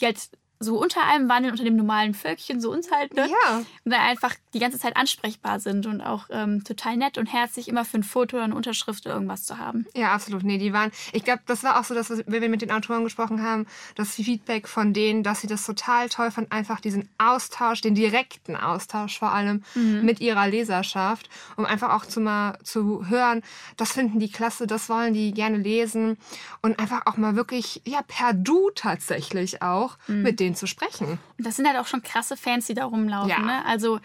die 0.00 0.06
halt 0.06 0.18
so 0.64 0.80
unter 0.80 1.04
einem 1.06 1.28
wandeln, 1.28 1.52
unter 1.52 1.62
dem 1.64 1.76
normalen 1.76 2.14
Völkchen, 2.14 2.60
so 2.60 2.72
uns 2.72 2.90
halt, 2.90 3.14
ne? 3.14 3.28
Ja. 3.28 3.58
Und 3.58 3.90
dann 3.92 4.00
einfach 4.00 4.34
die 4.54 4.58
ganze 4.58 4.78
Zeit 4.78 4.96
ansprechbar 4.96 5.60
sind 5.60 5.86
und 5.86 6.00
auch 6.00 6.26
ähm, 6.30 6.64
total 6.64 6.96
nett 6.96 7.18
und 7.18 7.26
herzlich, 7.32 7.68
immer 7.68 7.84
für 7.84 7.98
ein 7.98 8.02
Foto 8.02 8.36
oder 8.36 8.44
eine 8.46 8.54
Unterschrift 8.56 9.04
oder 9.06 9.14
irgendwas 9.14 9.44
zu 9.44 9.58
haben. 9.58 9.86
Ja, 9.94 10.12
absolut. 10.12 10.42
Nee, 10.42 10.58
die 10.58 10.72
waren. 10.72 10.90
Ich 11.12 11.22
glaube, 11.24 11.42
das 11.46 11.62
war 11.62 11.78
auch 11.78 11.84
so, 11.84 11.94
dass 11.94 12.10
wir- 12.10 12.24
wenn 12.26 12.42
wir 12.42 12.48
mit 12.48 12.62
den 12.62 12.72
Autoren 12.72 13.04
gesprochen 13.04 13.42
haben, 13.42 13.66
das 13.94 14.14
Feedback 14.14 14.66
von 14.66 14.92
denen, 14.92 15.22
dass 15.22 15.42
sie 15.42 15.46
das 15.46 15.64
total 15.66 16.08
toll 16.08 16.30
fanden, 16.30 16.50
einfach 16.50 16.80
diesen 16.80 17.08
Austausch, 17.18 17.82
den 17.82 17.94
direkten 17.94 18.56
Austausch 18.56 19.18
vor 19.18 19.32
allem 19.32 19.62
mit 19.74 20.20
ihrer 20.20 20.48
Leserschaft, 20.48 21.28
um 21.56 21.66
einfach 21.66 21.92
auch 21.94 22.06
zu 22.06 22.20
mal 22.20 22.58
zu 22.62 23.06
hören, 23.08 23.42
das 23.76 23.92
finden 23.92 24.18
die 24.18 24.30
klasse, 24.30 24.66
das 24.66 24.88
wollen 24.88 25.12
die 25.12 25.32
gerne 25.32 25.58
lesen 25.58 26.16
und 26.62 26.78
einfach 26.78 27.02
auch 27.06 27.16
mal 27.18 27.36
wirklich, 27.36 27.82
ja, 27.84 28.00
per 28.06 28.32
Du 28.32 28.70
tatsächlich 28.74 29.60
auch 29.62 29.98
mit 30.06 30.40
denen 30.40 30.53
zu 30.54 30.66
sprechen. 30.66 31.18
Und 31.38 31.46
das 31.46 31.56
sind 31.56 31.66
halt 31.66 31.78
auch 31.78 31.86
schon 31.86 32.02
krasse 32.02 32.36
Fans, 32.36 32.66
die 32.66 32.74
da 32.74 32.84
rumlaufen. 32.84 33.28
Ja. 33.30 33.38
Ne? 33.40 33.64
Also, 33.66 34.00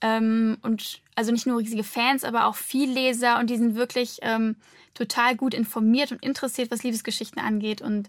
ähm, 0.00 0.58
und 0.62 1.00
also 1.14 1.32
nicht 1.32 1.46
nur 1.46 1.58
riesige 1.58 1.84
Fans, 1.84 2.24
aber 2.24 2.46
auch 2.46 2.56
viel 2.56 2.90
Leser 2.90 3.38
und 3.38 3.48
die 3.50 3.56
sind 3.56 3.74
wirklich 3.74 4.18
ähm, 4.22 4.56
total 4.94 5.36
gut 5.36 5.54
informiert 5.54 6.12
und 6.12 6.22
interessiert, 6.22 6.70
was 6.70 6.82
Liebesgeschichten 6.82 7.40
angeht. 7.40 7.80
Und 7.82 8.08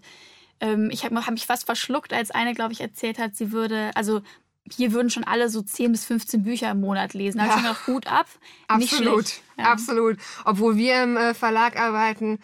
ähm, 0.60 0.90
ich 0.92 1.04
habe 1.04 1.14
hab 1.16 1.30
mich 1.32 1.46
fast 1.46 1.66
verschluckt, 1.66 2.12
als 2.12 2.30
eine, 2.30 2.54
glaube 2.54 2.72
ich, 2.72 2.80
erzählt 2.80 3.18
hat, 3.18 3.36
sie 3.36 3.52
würde, 3.52 3.90
also 3.94 4.22
hier 4.70 4.92
würden 4.92 5.10
schon 5.10 5.24
alle 5.24 5.50
so 5.50 5.60
10 5.62 5.92
bis 5.92 6.04
15 6.06 6.42
Bücher 6.42 6.70
im 6.70 6.80
Monat 6.80 7.12
lesen. 7.14 7.38
Da 7.38 7.44
ich 7.44 7.50
Ja. 7.50 7.54
schon 7.56 7.62
gedacht, 7.64 7.86
Hut 7.86 8.06
ab. 8.06 8.26
Absolut. 8.66 9.26
Ja. 9.58 9.64
absolut. 9.66 10.16
Obwohl 10.44 10.76
wir 10.76 11.02
im 11.02 11.16
äh, 11.16 11.34
Verlag 11.34 11.78
arbeiten, 11.78 12.38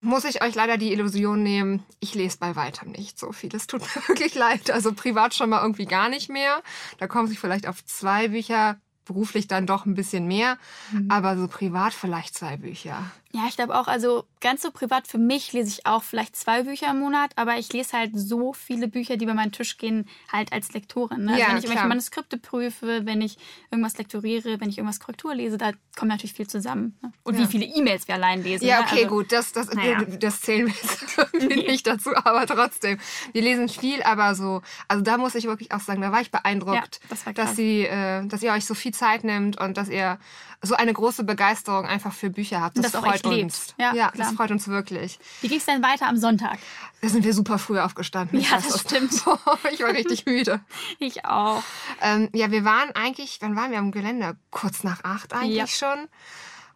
muss 0.00 0.24
ich 0.24 0.42
euch 0.42 0.54
leider 0.54 0.78
die 0.78 0.92
Illusion 0.92 1.42
nehmen, 1.42 1.84
ich 2.00 2.14
lese 2.14 2.38
bei 2.38 2.56
weitem 2.56 2.92
nicht 2.92 3.18
so 3.18 3.32
viel. 3.32 3.54
Es 3.54 3.66
tut 3.66 3.80
mir 3.96 4.08
wirklich 4.08 4.34
leid. 4.34 4.70
Also 4.70 4.92
privat 4.92 5.34
schon 5.34 5.50
mal 5.50 5.62
irgendwie 5.62 5.86
gar 5.86 6.08
nicht 6.08 6.30
mehr. 6.30 6.62
Da 6.98 7.06
kommen 7.06 7.28
sich 7.28 7.38
vielleicht 7.38 7.66
auf 7.66 7.84
zwei 7.84 8.28
Bücher, 8.28 8.80
beruflich 9.04 9.48
dann 9.48 9.66
doch 9.66 9.86
ein 9.86 9.94
bisschen 9.94 10.26
mehr. 10.26 10.58
Mhm. 10.92 11.10
Aber 11.10 11.36
so 11.36 11.48
privat 11.48 11.92
vielleicht 11.92 12.34
zwei 12.34 12.56
Bücher. 12.56 13.10
Ja, 13.32 13.42
ich 13.48 13.54
glaube 13.54 13.78
auch, 13.78 13.86
also 13.86 14.24
ganz 14.40 14.62
so 14.62 14.72
privat 14.72 15.06
für 15.06 15.18
mich 15.18 15.52
lese 15.52 15.68
ich 15.68 15.86
auch 15.86 16.02
vielleicht 16.02 16.34
zwei 16.34 16.64
Bücher 16.64 16.90
im 16.90 16.98
Monat, 16.98 17.30
aber 17.36 17.58
ich 17.58 17.72
lese 17.72 17.96
halt 17.96 18.10
so 18.14 18.52
viele 18.52 18.88
Bücher, 18.88 19.16
die 19.16 19.24
über 19.24 19.34
meinen 19.34 19.52
Tisch 19.52 19.78
gehen, 19.78 20.08
halt 20.32 20.52
als 20.52 20.72
Lektorin. 20.72 21.26
Ne? 21.26 21.32
Also 21.32 21.40
Ja, 21.42 21.48
wenn 21.50 21.58
ich 21.58 21.64
irgendwelche. 21.64 21.88
Manuskripte 21.88 22.38
prüfe, 22.38 23.06
wenn 23.06 23.20
ich 23.22 23.38
irgendwas 23.70 23.96
lektoriere, 23.98 24.60
wenn 24.60 24.68
ich 24.68 24.78
irgendwas 24.78 24.98
Korrektur 24.98 25.32
lese, 25.32 25.58
da 25.58 25.70
kommt 25.96 26.10
natürlich 26.10 26.32
viel 26.32 26.48
zusammen. 26.48 26.98
Ne? 27.02 27.12
Und 27.22 27.34
Ja. 27.34 27.42
wie 27.42 27.46
viele 27.46 27.66
E-Mails 27.66 28.08
wir 28.08 28.16
allein 28.16 28.42
lesen. 28.42 28.66
Ja, 28.66 28.78
ne? 28.80 28.86
okay, 28.86 29.04
also, 29.04 29.16
gut, 29.16 29.30
das, 29.30 29.52
das, 29.52 29.72
naja. 29.72 30.02
das 30.20 30.40
zählen 30.40 30.66
wir 30.66 30.74
jetzt 30.74 31.18
irgendwie 31.32 31.62
nicht 31.70 31.86
dazu, 31.86 32.10
aber 32.16 32.46
trotzdem. 32.46 32.98
Wir 33.32 33.42
lesen 33.42 33.68
viel, 33.68 34.02
aber 34.02 34.34
so, 34.34 34.60
also 34.88 35.04
da 35.04 35.18
muss 35.18 35.36
ich 35.36 35.44
wirklich 35.44 35.70
auch 35.70 35.80
sagen, 35.80 36.00
da 36.00 36.10
war 36.10 36.20
ich 36.20 36.32
beeindruckt, 36.32 37.00
Ja, 37.00 37.08
das 37.08 37.26
war 37.26 37.32
dass, 37.32 37.54
sie, 37.54 37.82
äh, 37.82 38.26
dass 38.26 38.42
ihr 38.42 38.52
euch 38.52 38.64
so 38.64 38.74
viel 38.74 38.92
Zeit 38.92 39.22
nimmt 39.22 39.60
und 39.60 39.76
dass 39.76 39.88
ihr 39.88 40.18
so 40.62 40.74
eine 40.74 40.92
große 40.92 41.24
Begeisterung 41.24 41.86
einfach 41.86 42.12
für 42.12 42.30
Bücher 42.30 42.60
habt. 42.60 42.76
Das, 42.76 42.92
das 42.92 43.00
freut 43.00 43.24
uns. 43.24 43.74
Ja, 43.78 43.94
ja 43.94 44.12
das 44.14 44.32
freut 44.32 44.50
uns 44.50 44.68
wirklich. 44.68 45.18
Wie 45.40 45.48
ging 45.48 45.58
es 45.58 45.64
denn 45.64 45.82
weiter 45.82 46.06
am 46.06 46.16
Sonntag? 46.16 46.58
Da 47.00 47.08
sind 47.08 47.24
wir 47.24 47.32
super 47.32 47.58
früh 47.58 47.78
aufgestanden. 47.78 48.40
Ja, 48.40 48.52
weiß 48.52 48.68
das 48.68 48.80
stimmt. 48.82 49.12
ich 49.72 49.80
war 49.80 49.90
richtig 49.90 50.26
müde. 50.26 50.60
Ich 50.98 51.24
auch. 51.24 51.62
Ähm, 52.02 52.28
ja, 52.34 52.50
wir 52.50 52.64
waren 52.64 52.90
eigentlich, 52.94 53.38
wann 53.40 53.56
waren 53.56 53.70
wir 53.70 53.78
am 53.78 53.90
Gelände? 53.90 54.36
Kurz 54.50 54.84
nach 54.84 55.02
acht 55.04 55.32
eigentlich 55.32 55.56
Ja. 55.56 55.66
schon. 55.66 56.08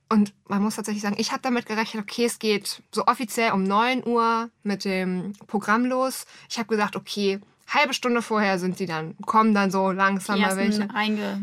Und 0.09 0.33
man 0.49 0.63
muss 0.63 0.77
tatsächlich 0.77 1.03
sagen, 1.03 1.17
ich 1.19 1.33
habe 1.33 1.43
damit 1.43 1.67
gerechnet, 1.67 2.03
okay, 2.03 2.25
es 2.27 2.39
geht 2.39 2.83
so 2.93 3.07
offiziell 3.07 3.53
um 3.53 3.65
9 3.65 4.07
Uhr 4.07 4.51
mit 4.63 4.85
dem 4.85 5.33
Programm 5.47 5.85
los. 5.85 6.27
Ich 6.49 6.59
habe 6.59 6.69
gesagt, 6.69 6.97
okay, 6.97 7.41
halbe 7.75 7.93
Stunde 7.95 8.23
vorher 8.23 8.59
sind 8.59 8.79
die 8.79 8.87
dann, 8.87 9.17
kommen 9.27 9.53
dann 9.55 9.71
so 9.71 9.91
langsam 9.91 10.41
mal 10.41 10.57
welche. 10.57 10.89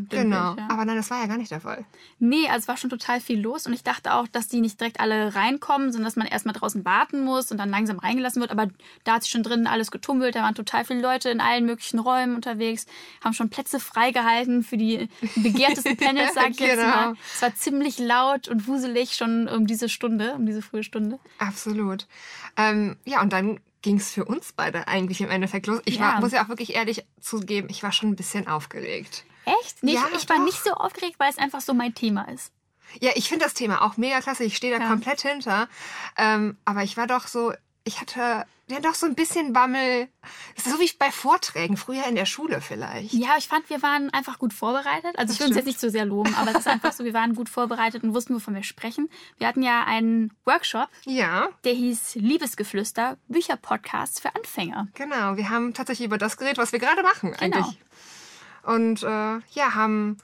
Genau. 0.10 0.56
Ja. 0.56 0.68
Aber 0.70 0.86
nein, 0.86 0.96
das 0.96 1.10
war 1.12 1.20
ja 1.22 1.28
gar 1.28 1.38
nicht 1.38 1.52
der 1.52 1.62
Fall. 1.62 1.86
Nee, 2.20 2.48
also 2.48 2.60
es 2.60 2.68
war 2.68 2.78
schon 2.78 2.90
total 2.90 3.20
viel 3.20 3.40
los 3.40 3.68
und 3.68 3.74
ich 3.74 3.84
dachte 3.84 4.14
auch, 4.14 4.28
dass 4.28 4.48
die 4.48 4.62
nicht 4.62 4.80
direkt 4.80 5.00
alle 5.00 5.36
reinkommen, 5.36 5.92
sondern 5.92 6.06
dass 6.06 6.16
man 6.16 6.28
erstmal 6.28 6.54
draußen 6.54 6.86
warten 6.86 7.24
muss 7.24 7.52
und 7.52 7.58
dann 7.58 7.70
langsam 7.70 8.00
reingelassen 8.00 8.42
wird. 8.42 8.52
Aber 8.52 8.68
da 9.04 9.14
hat 9.16 9.24
sich 9.24 9.32
schon 9.32 9.44
drinnen 9.44 9.68
alles 9.68 9.92
getummelt, 9.92 10.36
da 10.36 10.44
waren 10.44 10.56
total 10.56 10.86
viele 10.86 11.02
Leute 11.02 11.30
in 11.30 11.42
allen 11.42 11.66
möglichen 11.66 12.00
Räumen 12.00 12.36
unterwegs, 12.36 12.86
haben 13.24 13.34
schon 13.34 13.50
Plätze 13.50 13.80
freigehalten 13.80 14.64
für 14.64 14.78
die 14.78 15.10
begehrtesten 15.36 15.98
Panels, 15.98 16.34
sag 16.36 16.52
ich 16.52 16.60
jetzt 16.60 16.72
Genau. 16.78 16.88
mal. 16.88 17.14
Es 17.34 17.42
war 17.42 17.54
ziemlich 17.56 18.00
laut 18.00 18.48
und 18.48 18.68
wuselig 18.68 19.16
schon 19.16 19.48
um 19.48 19.68
diese 19.68 19.90
Stunde, 19.90 20.34
um 20.36 20.46
diese 20.46 20.62
frühe 20.62 20.84
Stunde. 20.84 21.20
Absolut. 21.40 22.08
Ähm, 22.58 22.98
ja, 23.06 23.22
und 23.22 23.34
dann 23.34 23.60
ging 23.82 23.98
es 23.98 24.12
für 24.12 24.26
uns 24.26 24.54
beide 24.54 24.88
eigentlich 24.88 25.22
im 25.22 25.30
Endeffekt 25.30 25.68
los. 25.68 25.82
Ich 25.86 25.96
Ja. 25.96 26.02
war, 26.14 26.20
muss 26.22 26.32
ja 26.32 26.44
auch 26.44 26.50
wirklich 26.50 26.76
ehrlich 26.76 27.04
zugeben, 27.20 27.68
ich 27.70 27.84
war 27.84 27.92
schon 27.92 28.10
ein 28.10 28.16
bisschen 28.16 28.48
aufgeregt. 28.48 29.26
Echt? 29.46 29.82
Nee, 29.84 29.94
Ja, 29.94 30.06
ich, 30.14 30.24
ich 30.24 30.30
war 30.30 30.40
nicht 30.40 30.64
so 30.64 30.72
aufgeregt, 30.74 31.16
weil 31.20 31.30
es 31.30 31.38
einfach 31.38 31.62
so 31.62 31.74
mein 31.74 31.96
Thema 31.96 32.24
ist. 32.30 32.52
Ja, 33.00 33.12
ich 33.16 33.30
finde 33.30 33.46
das 33.46 33.54
Thema 33.54 33.82
auch 33.84 33.98
mega 33.98 34.20
klasse. 34.22 34.44
Ich 34.44 34.58
stehe 34.58 34.78
da 34.78 34.84
Ja. 34.84 34.90
komplett 34.90 35.22
hinter. 35.22 35.68
Ähm, 36.18 36.58
aber 36.66 36.84
ich 36.84 36.98
war 36.98 37.08
doch 37.08 37.26
so, 37.28 37.54
ich 37.84 38.00
hatte 38.00 38.46
ja 38.68 38.80
doch 38.80 38.94
so 38.96 39.06
ein 39.06 39.16
bisschen 39.16 39.54
Bammel. 39.54 40.08
Das 40.56 40.66
ist 40.68 40.72
so 40.74 40.80
wie 40.80 40.90
bei 40.98 41.12
Vorträgen, 41.12 41.76
früher 41.78 42.06
in 42.06 42.16
der 42.16 42.26
Schule 42.26 42.62
vielleicht. 42.62 43.12
Ja, 43.14 43.32
ich 43.38 43.48
fand, 43.48 43.70
wir 43.70 43.82
waren 43.82 44.10
einfach 44.14 44.40
gut 44.40 44.54
vorbereitet. 44.54 45.18
Also 45.18 45.34
ich 45.34 45.40
Das 45.40 45.40
will 45.40 45.48
uns 45.48 45.56
jetzt 45.58 45.66
nicht 45.66 45.80
so 45.80 45.90
sehr 45.90 46.06
loben, 46.06 46.34
aber 46.36 46.52
es 46.52 46.60
ist 46.60 46.68
einfach 46.68 46.94
so, 46.94 47.04
wir 47.04 47.14
waren 47.14 47.34
gut 47.36 47.50
vorbereitet 47.50 48.04
und 48.04 48.14
wussten, 48.14 48.34
wovon 48.36 48.54
wir 48.56 48.64
sprechen. 48.64 49.10
Wir 49.40 49.48
hatten 49.48 49.62
ja 49.64 49.84
einen 49.84 50.32
Workshop, 50.46 50.88
Ja, 51.06 51.50
der 51.66 51.74
hieß 51.74 52.16
Liebesgeflüster, 52.16 53.18
Bücherpodcasts 53.28 54.20
für 54.22 54.34
Anfänger. 54.36 54.88
genau. 54.94 55.36
Wir 55.36 55.50
haben 55.50 55.74
tatsächlich 55.74 56.06
über 56.06 56.18
das 56.18 56.38
geredet, 56.38 56.58
was 56.60 56.72
wir 56.72 56.80
gerade 56.80 57.04
machen 57.04 57.34
Genau. 57.40 57.58
eigentlich. 57.58 57.80
Und 58.64 59.04
äh, 59.04 59.40
ja, 59.54 59.74
haben 59.74 60.18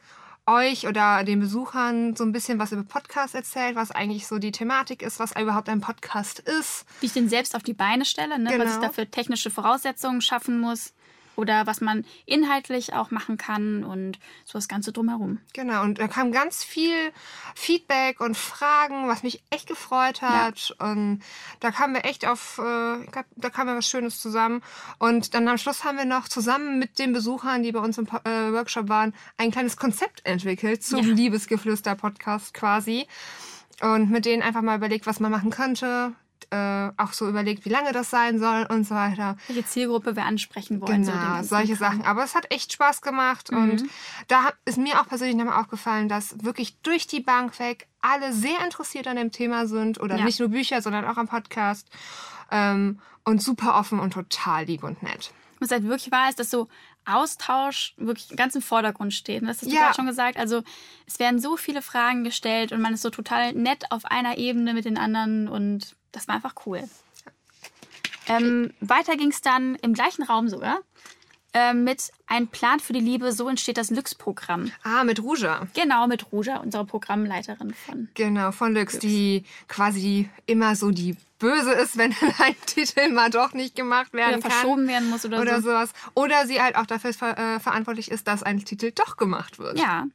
euch 0.48 0.88
oder 0.88 1.24
den 1.24 1.40
Besuchern 1.40 2.16
so 2.16 2.24
ein 2.24 2.32
bisschen 2.32 2.58
was 2.58 2.72
über 2.72 2.84
Podcasts 2.84 3.36
erzählt, 3.36 3.76
was 3.76 3.92
eigentlich 3.92 4.28
so 4.28 4.40
die 4.40 4.52
Thematik 4.52 5.02
ist, 5.02 5.20
was 5.20 5.36
überhaupt 5.40 5.70
ein 5.70 5.82
Podcast 5.82 6.40
ist. 6.40 6.86
Wie 7.02 7.08
ich 7.08 7.14
den 7.14 7.30
selbst 7.30 7.56
auf 7.56 7.64
die 7.64 7.74
Beine 7.74 8.06
stelle, 8.06 8.40
ne? 8.40 8.50
was 8.58 8.70
ich 8.70 8.76
Genau. 8.76 8.88
dafür 8.88 9.12
technische 9.12 9.52
Voraussetzungen 9.52 10.22
schaffen 10.22 10.60
muss. 10.60 10.94
Oder 11.38 11.68
was 11.68 11.82
man 11.82 12.04
inhaltlich 12.26 12.94
auch 12.94 13.12
machen 13.12 13.38
kann 13.38 13.84
und 13.84 14.18
so 14.44 14.58
das 14.58 14.68
Ganze 14.68 14.92
drumherum. 14.92 15.38
Genau, 15.54 15.84
und 15.84 16.00
da 16.00 16.08
kam 16.08 16.32
ganz 16.32 16.64
viel 16.64 17.12
Feedback 17.56 18.20
und 18.20 18.36
Fragen, 18.36 19.08
was 19.08 19.22
mich 19.22 19.44
echt 19.52 19.68
gefreut 19.68 20.24
hat. 20.24 20.76
Und 20.80 21.22
da 21.60 21.70
kamen 21.70 21.94
wir 21.94 22.06
echt 22.06 22.26
auf, 22.26 22.58
äh, 22.58 23.06
da 23.36 23.50
kam 23.52 23.68
ja 23.68 23.76
was 23.78 23.88
Schönes 23.88 24.20
zusammen. 24.20 24.64
Und 24.98 25.36
dann 25.36 25.48
am 25.48 25.60
Schluss 25.60 25.84
haben 25.84 25.98
wir 25.98 26.06
noch 26.06 26.28
zusammen 26.28 26.80
mit 26.80 26.98
den 26.98 27.14
Besuchern, 27.14 27.62
die 27.62 27.72
bei 27.72 27.80
uns 27.80 28.00
im 28.00 28.08
äh, 28.08 28.52
Workshop 28.52 28.90
waren, 28.90 29.14
ein 29.38 29.52
kleines 29.52 29.78
Konzept 29.78 30.26
entwickelt 30.26 30.84
zum 30.84 31.06
Ja. 31.08 31.14
Liebesgeflüster-Podcast 31.14 32.56
quasi. 32.56 33.08
Und 33.82 34.10
mit 34.10 34.26
denen 34.26 34.42
einfach 34.42 34.64
mal 34.64 34.78
überlegt, 34.78 35.06
was 35.06 35.20
man 35.20 35.32
machen 35.32 35.52
könnte. 35.52 36.14
Äh, 36.50 36.92
auch 36.96 37.12
so 37.12 37.28
überlegt, 37.28 37.66
wie 37.66 37.70
lange 37.70 37.92
das 37.92 38.10
sein 38.10 38.40
soll 38.40 38.66
und 38.70 38.86
so 38.88 38.96
weiter. 38.96 39.36
Welche 39.48 39.66
Zielgruppe 39.66 40.16
wir 40.16 40.24
ansprechen 40.24 40.80
wollen. 40.80 41.04
so 41.04 41.12
Genau, 41.12 41.24
ganzen 41.24 41.50
solche 41.50 41.76
Kram. 41.76 41.92
Sachen. 41.98 42.06
Aber 42.06 42.24
es 42.24 42.36
hat 42.36 42.50
echt 42.54 42.72
Spaß 42.72 43.02
gemacht 43.02 43.50
und 43.50 43.84
da 44.30 44.52
ist 44.64 44.78
mir 44.78 45.02
auch 45.02 45.08
persönlich 45.08 45.36
nochmal 45.36 45.60
aufgefallen, 45.60 46.08
dass 46.08 46.42
wirklich 46.46 46.78
durch 46.84 47.06
die 47.06 47.20
Bank 47.20 47.60
weg 47.60 47.88
alle 48.00 48.32
sehr 48.32 48.64
interessiert 48.64 49.08
an 49.08 49.18
dem 49.18 49.34
Thema 49.34 49.68
sind 49.68 50.00
oder 50.00 50.18
Ja. 50.20 50.24
nicht 50.24 50.40
nur 50.40 50.48
Bücher, 50.48 50.82
sondern 50.82 51.04
auch 51.04 51.18
am 51.18 51.28
Podcast 51.28 51.90
ähm, 52.50 53.00
und 53.26 53.44
super 53.44 53.76
offen 53.78 54.00
und 54.00 54.14
total 54.14 54.64
lieb 54.66 54.84
und 54.84 55.04
nett. 55.04 55.34
was 55.60 55.72
halt 55.72 55.84
wirklich 55.84 56.12
wahr 56.12 56.30
ist, 56.30 56.40
dass 56.40 56.50
so 56.50 56.70
Austausch 57.08 57.94
wirklich 57.98 58.30
ganz 58.36 58.54
im 58.56 58.62
Vordergrund 58.62 59.14
steht. 59.14 59.42
Das 59.44 59.62
hast 59.62 59.64
du 59.66 59.70
Ja. 59.76 59.82
gerade 59.84 59.96
schon 59.96 60.06
gesagt. 60.08 60.38
Also 60.38 60.64
es 61.06 61.20
werden 61.20 61.40
so 61.40 61.58
viele 61.58 61.82
Fragen 61.82 62.24
gestellt 62.24 62.72
und 62.72 62.82
man 62.82 62.94
ist 62.94 63.02
so 63.02 63.10
total 63.10 63.54
nett 63.54 63.86
auf 63.92 64.06
einer 64.06 64.38
Ebene 64.38 64.74
mit 64.74 64.86
den 64.86 64.98
anderen 64.98 65.48
und 65.48 65.96
das 66.12 66.28
war 66.28 66.36
einfach 66.36 66.56
cool. 66.66 66.84
Ähm, 68.28 68.74
weiter 68.82 69.16
ging 69.16 69.30
es 69.30 69.42
dann 69.42 69.76
im 69.76 69.94
gleichen 69.94 70.24
Raum 70.24 70.50
sogar 70.50 70.80
ähm, 71.54 71.86
mit 71.86 72.12
Ein 72.28 72.48
Plan 72.48 72.80
für 72.82 72.92
die 72.92 73.00
Liebe, 73.00 73.32
so 73.32 73.48
entsteht 73.48 73.78
das 73.78 73.90
Lux-Programm. 73.90 74.70
Ah, 74.84 75.06
mit 75.06 75.24
Ruja. 75.24 75.66
Genau, 75.74 76.06
mit 76.08 76.32
Ruja, 76.34 76.58
unserer 76.58 76.84
Programmleiterin 76.86 77.74
von. 77.74 78.10
Genau, 78.16 78.52
von 78.52 78.74
Lux, 78.74 79.00
die 79.00 79.46
quasi 79.70 80.30
immer 80.46 80.76
so 80.76 80.92
die 80.92 81.16
Böse 81.40 81.74
ist, 81.74 81.98
wenn 81.98 82.16
ein 82.40 82.56
Titel 82.66 83.10
mal 83.10 83.30
doch 83.30 83.54
nicht 83.54 83.76
gemacht 83.76 84.14
werden 84.14 84.36
Oder 84.36 84.42
kann. 84.42 84.52
verschoben 84.52 84.88
werden 84.88 85.10
muss 85.10 85.26
oder, 85.26 85.42
oder 85.42 85.62
so. 85.62 85.70
sowas. 85.70 85.92
Oder 86.14 86.48
sie 86.48 86.62
halt 86.62 86.76
auch 86.76 86.86
dafür 86.86 87.14
ver 87.14 87.38
äh, 87.38 87.60
verantwortlich 87.60 88.12
ist, 88.12 88.28
dass 88.28 88.44
ein 88.44 88.64
Titel 88.64 88.92
doch 88.92 89.18
gemacht 89.18 89.60
wird. 89.60 89.80
Ja, 89.80 90.06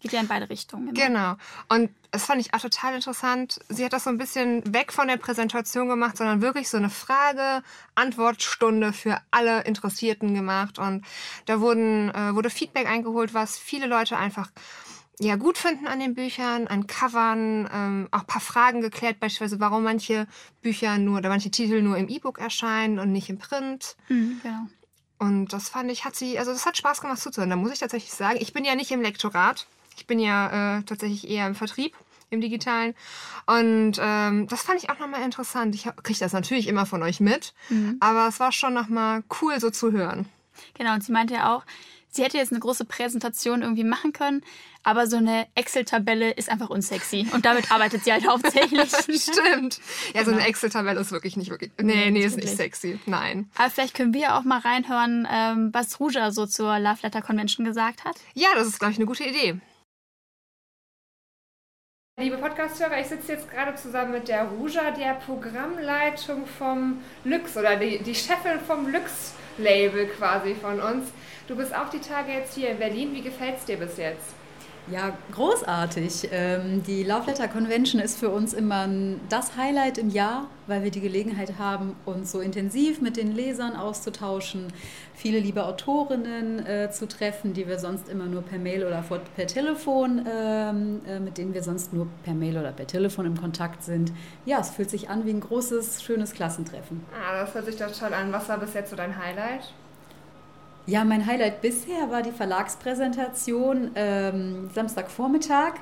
geht 0.00 0.12
ja 0.12 0.20
in 0.20 0.28
beide 0.28 0.50
Richtungen. 0.50 0.88
Immer. 0.88 1.06
Genau. 1.06 1.36
Und 1.68 1.90
das 2.10 2.24
fand 2.24 2.40
ich 2.40 2.54
auch 2.54 2.60
total 2.60 2.94
interessant. 2.94 3.60
Sie 3.68 3.84
hat 3.84 3.92
das 3.92 4.04
so 4.04 4.10
ein 4.10 4.18
bisschen 4.18 4.62
weg 4.72 4.92
von 4.92 5.08
der 5.08 5.16
Präsentation 5.16 5.88
gemacht, 5.88 6.16
sondern 6.16 6.40
wirklich 6.40 6.68
so 6.68 6.76
eine 6.76 6.90
Frage-Antwort-Stunde 6.90 8.92
für 8.92 9.20
alle 9.30 9.62
Interessierten 9.62 10.34
gemacht. 10.34 10.78
Und 10.78 11.04
da 11.46 11.60
wurden, 11.60 12.10
äh, 12.10 12.34
wurde 12.34 12.50
Feedback 12.50 12.86
eingeholt, 12.86 13.34
was 13.34 13.58
viele 13.58 13.86
Leute 13.86 14.16
einfach 14.16 14.50
ja, 15.18 15.36
gut 15.36 15.56
finden 15.56 15.86
an 15.86 15.98
den 15.98 16.14
Büchern, 16.14 16.66
an 16.66 16.86
Covern, 16.86 17.68
ähm, 17.72 18.08
auch 18.10 18.20
ein 18.20 18.26
paar 18.26 18.40
Fragen 18.40 18.82
geklärt, 18.82 19.18
beispielsweise 19.18 19.60
warum 19.60 19.82
manche 19.82 20.26
Bücher 20.60 20.98
nur 20.98 21.18
oder 21.18 21.30
manche 21.30 21.50
Titel 21.50 21.80
nur 21.80 21.96
im 21.96 22.08
E-Book 22.08 22.38
erscheinen 22.38 22.98
und 22.98 23.12
nicht 23.12 23.30
im 23.30 23.38
Print. 23.38 23.96
Mhm, 24.08 24.40
genau. 24.42 24.66
Und 25.18 25.54
das 25.54 25.70
fand 25.70 25.90
ich, 25.90 26.04
hat 26.04 26.14
sie, 26.14 26.38
also 26.38 26.52
das 26.52 26.66
hat 26.66 26.76
Spaß 26.76 27.00
gemacht 27.00 27.20
zuzuhören. 27.20 27.48
Da 27.48 27.56
muss 27.56 27.72
ich 27.72 27.78
tatsächlich 27.78 28.12
sagen, 28.12 28.38
ich 28.40 28.52
bin 28.52 28.66
ja 28.66 28.74
nicht 28.74 28.90
im 28.90 29.00
Lektorat. 29.00 29.66
Ich 29.96 30.06
bin 30.06 30.18
ja 30.18 30.78
äh, 30.78 30.82
tatsächlich 30.82 31.30
eher 31.30 31.46
im 31.46 31.54
Vertrieb, 31.54 31.96
im 32.28 32.42
Digitalen. 32.42 32.94
Und 33.46 33.94
ähm, 33.98 34.46
das 34.48 34.60
fand 34.60 34.82
ich 34.82 34.90
auch 34.90 34.98
nochmal 34.98 35.22
interessant. 35.22 35.74
Ich 35.74 35.84
kriege 36.02 36.18
das 36.18 36.34
natürlich 36.34 36.68
immer 36.68 36.84
von 36.84 37.02
euch 37.02 37.20
mit, 37.20 37.54
aber 38.00 38.28
es 38.28 38.38
war 38.40 38.52
schon 38.52 38.74
nochmal 38.74 39.24
cool 39.40 39.58
so 39.58 39.70
zu 39.70 39.92
hören. 39.92 40.28
Genau, 40.74 40.92
und 40.92 41.02
sie 41.02 41.12
meinte 41.12 41.32
ja 41.32 41.54
auch, 41.54 41.64
sie 42.10 42.22
hätte 42.22 42.36
jetzt 42.36 42.52
eine 42.52 42.60
große 42.60 42.84
Präsentation 42.84 43.62
irgendwie 43.62 43.84
machen 43.84 44.12
können, 44.12 44.42
aber 44.86 45.08
so 45.08 45.16
eine 45.16 45.48
Excel-Tabelle 45.56 46.30
ist 46.30 46.48
einfach 46.48 46.70
unsexy. 46.70 47.26
Und 47.32 47.44
damit 47.44 47.72
arbeitet 47.72 48.04
sie 48.04 48.12
halt 48.12 48.24
hauptsächlich. 48.28 48.88
Stimmt. 48.90 49.80
Ja, 50.14 50.24
so 50.24 50.30
eine 50.30 50.36
Genau. 50.38 50.48
Excel-Tabelle 50.48 51.00
ist 51.00 51.10
wirklich 51.10 51.36
nicht 51.36 51.50
wirklich. 51.50 51.72
Nee, 51.82 52.10
Nee, 52.12 52.20
ist 52.24 52.36
nicht 52.36 52.56
sexy. 52.56 53.00
Nein. 53.04 53.50
Aber 53.56 53.68
vielleicht 53.68 53.94
können 53.94 54.14
wir 54.14 54.36
auch 54.36 54.44
mal 54.44 54.60
reinhören, 54.60 55.26
ähm, 55.30 55.70
was 55.72 55.98
Ruja 55.98 56.30
so 56.30 56.46
zur 56.46 56.78
Love 56.78 56.98
Letter 57.02 57.20
Convention 57.20 57.66
gesagt 57.66 58.04
hat. 58.04 58.14
Ja, 58.34 58.48
das 58.54 58.68
ist, 58.68 58.78
glaube 58.78 58.92
ich, 58.92 58.98
eine 58.98 59.06
gute 59.06 59.24
Idee. 59.24 59.58
Liebe 62.18 62.38
Podcast-Hörer, 62.38 63.00
ich 63.00 63.08
sitze 63.08 63.32
jetzt 63.32 63.50
gerade 63.50 63.74
zusammen 63.74 64.12
mit 64.12 64.28
der 64.28 64.44
Ruja, 64.44 64.92
der 64.92 65.14
Programmleitung 65.14 66.46
vom 66.46 67.00
Lux 67.24 67.56
oder 67.56 67.74
die, 67.76 67.98
die 67.98 68.14
Chefin 68.14 68.60
vom 68.66 68.90
Lux-Label 68.90 70.06
quasi 70.16 70.54
von 70.54 70.80
uns. 70.80 71.08
Du 71.48 71.56
bist 71.56 71.74
auch 71.74 71.90
die 71.90 72.00
Tage 72.00 72.32
jetzt 72.32 72.54
hier 72.54 72.70
in 72.70 72.78
Berlin. 72.78 73.12
Wie 73.12 73.22
gefällt 73.22 73.58
es 73.58 73.64
dir 73.64 73.76
bis 73.76 73.96
jetzt? 73.98 74.34
Ja, 74.90 75.16
großartig. 75.32 76.28
Ähm, 76.30 76.82
Die 76.86 77.02
Love 77.02 77.26
Letter 77.26 77.48
Convention 77.48 78.00
ist 78.00 78.18
für 78.18 78.30
uns 78.30 78.54
immer 78.54 78.88
das 79.28 79.56
Highlight 79.56 79.98
im 79.98 80.10
Jahr, 80.10 80.46
weil 80.68 80.84
wir 80.84 80.92
die 80.92 81.00
Gelegenheit 81.00 81.58
haben, 81.58 81.96
uns 82.04 82.30
so 82.30 82.40
intensiv 82.40 83.00
mit 83.00 83.16
den 83.16 83.34
Lesern 83.34 83.74
auszutauschen, 83.74 84.68
viele 85.14 85.40
liebe 85.40 85.64
Autorinnen 85.64 86.64
äh, 86.64 86.90
zu 86.92 87.08
treffen, 87.08 87.52
die 87.52 87.66
wir 87.66 87.80
sonst 87.80 88.08
immer 88.08 88.26
nur 88.26 88.42
per 88.42 88.58
Mail 88.58 88.84
oder 88.84 89.02
per 89.34 89.46
Telefon, 89.48 90.24
ähm, 90.30 91.00
äh, 91.08 91.18
mit 91.18 91.36
denen 91.38 91.52
wir 91.52 91.64
sonst 91.64 91.92
nur 91.92 92.06
per 92.22 92.34
Mail 92.34 92.56
oder 92.56 92.70
per 92.70 92.86
Telefon 92.86 93.26
im 93.26 93.40
Kontakt 93.40 93.82
sind. 93.82 94.12
Ja, 94.44 94.60
es 94.60 94.70
fühlt 94.70 94.90
sich 94.90 95.08
an 95.08 95.26
wie 95.26 95.30
ein 95.30 95.40
großes, 95.40 96.02
schönes 96.04 96.32
Klassentreffen. 96.32 97.04
Ah, 97.12 97.40
das 97.40 97.54
hört 97.54 97.66
sich 97.66 97.76
doch 97.76 97.90
toll 97.90 98.14
an. 98.14 98.32
Was 98.32 98.48
war 98.48 98.58
bis 98.58 98.74
jetzt 98.74 98.90
so 98.90 98.96
dein 98.96 99.16
Highlight? 99.16 99.72
Ja, 100.88 101.04
mein 101.04 101.26
Highlight 101.26 101.62
bisher 101.62 102.10
war 102.10 102.22
die 102.22 102.30
Verlagspräsentation 102.30 103.90
ähm, 103.96 104.70
Samstagvormittag 104.72 105.74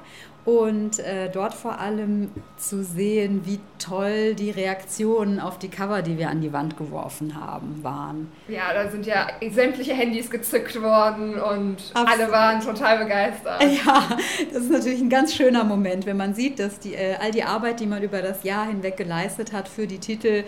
und 0.47 0.99
äh, 0.99 1.31
dort 1.31 1.53
vor 1.53 1.79
allem 1.79 2.31
zu 2.57 2.83
sehen, 2.83 3.43
wie 3.45 3.61
toll 3.79 4.35
die 4.35 4.51
Reaktionen 4.51 5.41
auf 5.41 5.59
die 5.59 5.69
Cover, 5.69 6.01
die 6.01 6.17
wir 6.17 6.31
an 6.31 6.41
die 6.41 6.55
Wand 6.55 6.79
geworfen 6.79 7.39
haben, 7.39 7.83
waren. 7.83 8.33
Ja, 8.49 8.73
da 8.73 8.91
sind 8.91 9.05
ja 9.05 9.29
sämtliche 9.51 9.93
Handys 9.93 10.31
gezückt 10.31 10.81
worden 10.81 11.35
und 11.35 11.77
Absolut. 11.93 12.09
alle 12.09 12.33
waren 12.33 12.61
total 12.61 12.99
begeistert. 12.99 13.63
Ja, 13.85 14.09
das 14.53 14.63
ist 14.63 14.71
natürlich 14.71 15.01
ein 15.01 15.11
ganz 15.11 15.35
schöner 15.35 15.65
Moment, 15.65 16.07
wenn 16.07 16.17
man 16.17 16.35
sieht, 16.35 16.59
dass 16.59 16.79
die, 16.79 16.95
äh, 16.95 17.17
all 17.21 17.31
die 17.31 17.43
Arbeit, 17.43 17.81
die 17.81 17.87
man 17.87 18.03
über 18.03 18.23
das 18.23 18.43
Jahr 18.43 18.67
hinweg 18.67 18.97
geleistet 18.97 19.53
hat 19.53 19.69
für 19.69 19.87
die 19.87 19.99
Titel, 19.99 20.45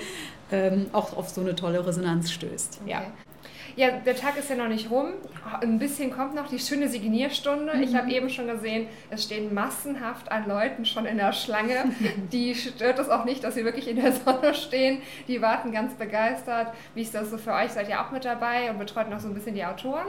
ähm, 0.53 0.87
auch 0.93 1.17
auf 1.17 1.29
so 1.29 1.41
eine 1.41 1.55
tolle 1.55 1.87
Resonanz 1.87 2.31
stößt. 2.31 2.81
Okay. 2.83 2.93
Ja. 2.93 3.03
Ja, 3.77 3.91
der 3.91 4.17
Tag 4.17 4.39
ist 4.39 4.49
ja 4.49 4.57
noch 4.57 4.69
nicht 4.69 4.91
rum. 4.91 5.09
Ein 5.61 5.79
bisschen 5.79 6.11
kommt 6.11 6.35
noch 6.35 6.49
die 6.49 6.59
schöne 6.59 6.89
Signierstunde. 6.89 7.77
Mhm. 7.77 7.83
Ich 7.83 7.95
habe 7.95 8.11
eben 8.11 8.31
schon 8.31 8.47
gesehen, 8.47 8.89
es 9.11 9.25
stehen 9.25 9.53
massenhaft 9.53 10.33
an 10.33 10.49
Leuten 10.49 10.87
schon 10.87 11.05
in 11.05 11.19
der 11.19 11.35
Schlange. 11.35 11.85
Die 12.33 12.55
stört 12.55 12.99
es 12.99 13.11
auch 13.11 13.27
nicht, 13.27 13.45
dass 13.45 13.55
sie 13.55 13.67
wirklich 13.67 13.87
in 13.87 13.97
der 13.97 14.13
Sonne 14.13 14.55
stehen. 14.55 15.03
Die 15.29 15.43
warten 15.43 15.73
ganz 15.73 15.93
begeistert. 15.93 16.73
Wie 16.95 17.03
ist 17.03 17.15
das 17.15 17.31
so 17.31 17.37
für 17.37 17.53
euch? 17.53 17.71
Seid 17.71 17.91
ihr 17.91 18.01
auch 18.01 18.11
mit 18.13 18.25
dabei 18.25 18.71
und 18.71 18.79
betreut 18.79 19.11
noch 19.11 19.21
so 19.21 19.29
ein 19.29 19.35
bisschen 19.35 19.55
die 19.55 19.65
Autoren? 19.65 20.07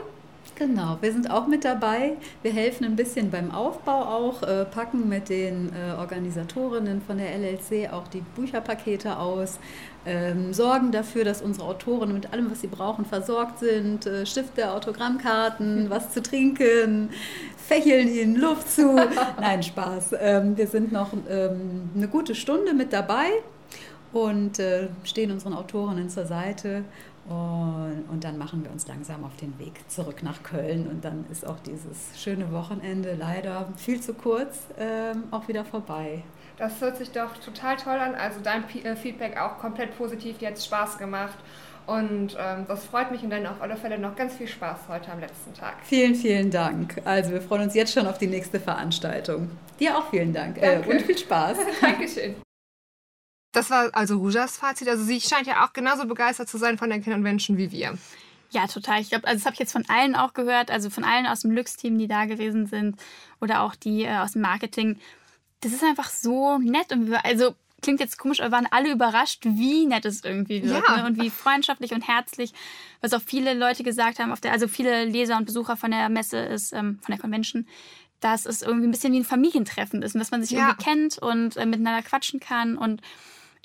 Genau, 0.58 0.98
wir 1.02 1.14
sind 1.14 1.30
auch 1.30 1.46
mit 1.46 1.64
dabei. 1.66 2.14
Wir 2.42 2.52
helfen 2.52 2.84
ein 2.84 2.96
bisschen 2.96 3.30
beim 3.30 3.52
Aufbau 3.52 4.02
auch, 4.02 4.42
äh, 4.42 4.66
packen 4.66 5.08
mit 5.08 5.30
den 5.30 5.72
äh, 5.72 5.94
Organisatorinnen 6.00 7.00
von 7.04 7.20
der 7.20 7.38
LLC 7.38 7.94
auch 7.94 8.08
die 8.08 8.22
Bücherpakete 8.36 9.20
aus, 9.20 9.60
ähm, 10.08 10.54
sorgen 10.54 10.92
dafür, 10.92 11.26
dass 11.26 11.44
unsere 11.44 11.68
Autoren 11.68 12.12
mit 12.12 12.34
allem, 12.34 12.50
was 12.50 12.62
sie 12.62 12.68
brauchen, 12.68 13.06
versorgt 13.06 13.60
sind. 13.60 14.08
Äh, 14.08 14.26
Stifte, 14.26 14.72
Autogrammkarten, 14.72 15.90
was 15.92 16.12
zu 16.12 16.24
trinken, 16.24 17.12
fächeln 17.56 18.08
ihnen 18.08 18.36
Luft 18.36 18.72
zu. 18.72 18.96
Nein, 19.40 19.62
Spaß. 19.62 20.16
Ähm, 20.20 20.58
wir 20.58 20.66
sind 20.66 20.92
noch 20.92 21.14
ähm, 21.30 21.92
eine 21.96 22.08
gute 22.08 22.34
Stunde 22.34 22.74
mit 22.74 22.94
dabei 22.94 23.28
und 24.12 24.58
äh, 24.58 24.88
stehen 25.04 25.32
unseren 25.32 25.54
Autorinnen 25.54 26.10
zur 26.10 26.26
Seite 26.26 26.84
und, 27.28 28.06
und, 28.10 28.24
dann 28.24 28.38
machen 28.38 28.64
wir 28.64 28.72
uns 28.72 28.88
langsam 28.88 29.24
auf 29.24 29.36
den 29.36 29.58
Weg 29.60 29.74
zurück 29.90 30.24
nach 30.24 30.44
Köln. 30.44 30.88
Und 30.88 31.04
dann 31.04 31.26
ist 31.30 31.46
auch 31.46 31.60
dieses 31.60 32.22
schöne 32.22 32.52
Wochenende 32.52 33.16
leider 33.16 33.68
viel 33.76 34.00
zu 34.00 34.14
kurz 34.14 34.68
ähm, 34.80 35.24
auch 35.32 35.48
wieder 35.48 35.66
vorbei. 35.66 36.24
Das 36.58 36.82
hört 36.82 36.98
sich 36.98 37.12
doch 37.12 37.38
total 37.38 37.76
toll 37.76 37.98
an. 37.98 38.16
Also 38.16 38.40
dein 38.42 38.64
äh, 38.84 38.96
Feedback 38.96 39.38
auch 39.38 39.58
komplett 39.60 39.98
positiv, 39.98 40.38
dir 40.38 40.50
hat 40.50 40.62
Spaß 40.62 40.98
gemacht. 40.98 41.38
Und 41.86 42.36
ähm, 42.38 42.66
das 42.68 42.84
freut 42.86 43.12
mich 43.12 43.24
und 43.24 43.30
dann 43.30 43.46
auf 43.46 43.62
alle 43.62 43.78
Fälle 43.78 43.98
noch 43.98 44.16
ganz 44.16 44.36
viel 44.36 44.48
Spaß 44.48 44.90
heute 44.90 45.10
am 45.12 45.22
letzten 45.22 45.54
Tag. 45.54 45.76
Vielen, 45.84 46.16
vielen 46.16 46.52
Dank. 46.52 47.02
Also 47.06 47.32
wir 47.32 47.42
freuen 47.42 47.64
uns 47.64 47.76
jetzt 47.76 47.94
schon 47.94 48.06
auf 48.08 48.18
die 48.18 48.28
nächste 48.28 48.60
Veranstaltung. 48.60 49.50
Dir 49.80 49.98
auch 49.98 50.10
vielen 50.10 50.34
Dank 50.34 50.62
äh, 50.62 50.82
und 50.86 51.02
viel 51.02 51.18
Spaß. 51.18 51.58
Dankeschön. 51.82 52.36
Das 53.58 53.72
war 53.72 53.90
also 53.94 54.18
Rujas 54.18 54.58
Fazit. 54.58 54.88
Also 54.88 55.04
sie 55.04 55.20
scheint 55.20 55.48
ja 55.48 55.66
auch 55.66 55.74
genauso 55.74 56.06
begeistert 56.06 56.48
zu 56.48 56.60
sein 56.60 56.78
von 56.78 56.90
der 56.90 57.02
Convention 57.02 57.58
wie 57.58 57.72
wir. 57.72 57.98
Ja, 58.52 58.68
total. 58.68 59.02
Ich 59.02 59.10
glaube, 59.10 59.28
also 59.28 59.40
das 59.40 59.46
habe 59.46 59.56
ich 59.56 59.60
jetzt 59.60 59.72
von 59.72 59.84
allen 59.90 60.16
auch 60.16 60.34
gehört, 60.34 60.70
also 60.70 60.92
von 60.92 61.04
allen 61.04 61.26
aus 61.26 61.42
dem 61.42 61.52
Lux-Team, 61.52 61.98
die 61.98 62.08
da 62.08 62.26
gewesen 62.26 62.68
sind 62.68 62.98
oder 63.42 63.62
auch 63.62 63.76
die 63.76 64.04
äh, 64.04 64.18
aus 64.18 64.34
dem 64.34 64.44
Marketing. 64.44 65.00
Das 65.62 65.74
ist 65.74 65.84
einfach 65.84 66.10
so 66.10 66.60
nett 66.60 66.92
und 66.92 67.10
wir, 67.10 67.26
also 67.26 67.56
klingt 67.82 68.00
jetzt 68.00 68.20
komisch, 68.20 68.42
aber 68.42 68.52
waren 68.52 68.68
alle 68.70 68.92
überrascht, 68.92 69.44
wie 69.44 69.88
nett 69.88 70.06
es 70.06 70.24
irgendwie 70.24 70.64
wird 70.64 70.84
ja. 70.88 70.98
ne? 70.98 71.06
und 71.06 71.20
wie 71.20 71.32
freundschaftlich 71.32 71.94
und 71.94 72.08
herzlich, 72.08 72.54
was 73.02 73.14
auch 73.14 73.22
viele 73.22 73.56
Leute 73.56 73.84
gesagt 73.84 74.20
haben, 74.20 74.32
auf 74.32 74.40
der, 74.40 74.52
also 74.52 74.68
viele 74.68 75.06
Leser 75.06 75.36
und 75.36 75.46
Besucher 75.46 75.78
von 75.78 75.92
der 75.92 76.10
Messe 76.10 76.38
ist, 76.38 76.74
ähm, 76.74 77.00
von 77.02 77.14
der 77.14 77.20
Convention, 77.20 77.68
dass 78.20 78.46
es 78.46 78.62
irgendwie 78.62 78.88
ein 78.88 78.92
bisschen 78.92 79.14
wie 79.14 79.20
ein 79.20 79.26
Familientreffen 79.26 80.04
ist 80.04 80.16
und 80.16 80.20
dass 80.20 80.32
man 80.32 80.44
sich 80.44 80.52
ja. 80.52 80.70
irgendwie 80.70 80.84
kennt 80.84 81.18
und 81.18 81.58
äh, 81.58 81.66
miteinander 81.66 82.02
quatschen 82.02 82.40
kann 82.40 82.78
und 82.78 83.02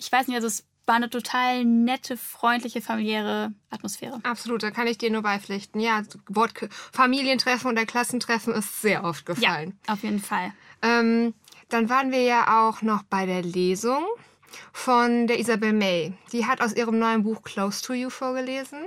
ich 0.02 0.10
weiß 0.10 0.26
nicht, 0.26 0.36
also 0.36 0.48
es 0.48 0.64
war 0.84 0.96
eine 0.96 1.10
total 1.10 1.64
nette, 1.64 2.16
freundliche, 2.16 2.80
familiäre 2.80 3.52
Atmosphäre. 3.70 4.18
Absolut, 4.24 4.62
da 4.62 4.70
kann 4.72 4.88
ich 4.88 4.98
dir 4.98 5.10
nur 5.10 5.22
beipflichten. 5.22 5.80
Ja, 5.80 6.02
Wort 6.28 6.54
Familientreffen 6.92 7.70
oder 7.70 7.86
Klassentreffen 7.86 8.52
ist 8.52 8.82
sehr 8.82 9.04
oft 9.04 9.24
gefallen. 9.24 9.78
Ja, 9.86 9.94
auf 9.94 10.02
jeden 10.02 10.18
Fall. 10.18 10.52
Ähm, 10.82 11.34
dann 11.68 11.88
waren 11.88 12.10
wir 12.10 12.22
ja 12.22 12.66
auch 12.66 12.82
noch 12.82 13.04
bei 13.04 13.26
der 13.26 13.42
Lesung 13.42 14.04
von 14.72 15.28
der 15.28 15.38
Isabel 15.38 15.72
May. 15.72 16.14
Die 16.32 16.46
hat 16.46 16.60
aus 16.60 16.74
ihrem 16.74 16.98
neuen 16.98 17.22
Buch 17.22 17.42
Close 17.42 17.82
to 17.82 17.92
You 17.92 18.10
vorgelesen. 18.10 18.80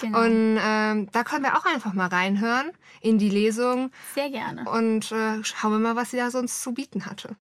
Genau. 0.00 0.22
Und 0.22 0.58
ähm, 0.60 1.08
da 1.12 1.24
können 1.24 1.44
wir 1.44 1.58
auch 1.58 1.66
einfach 1.66 1.92
mal 1.92 2.06
reinhören 2.06 2.70
in 3.00 3.18
die 3.18 3.30
Lesung. 3.30 3.90
Sehr 4.14 4.30
gerne. 4.30 4.68
Und 4.70 5.12
äh, 5.12 5.44
schauen 5.44 5.72
wir 5.72 5.78
mal, 5.78 5.96
was 5.96 6.10
sie 6.10 6.16
da 6.16 6.30
sonst 6.30 6.62
zu 6.62 6.72
bieten 6.72 7.04
hatte. 7.04 7.36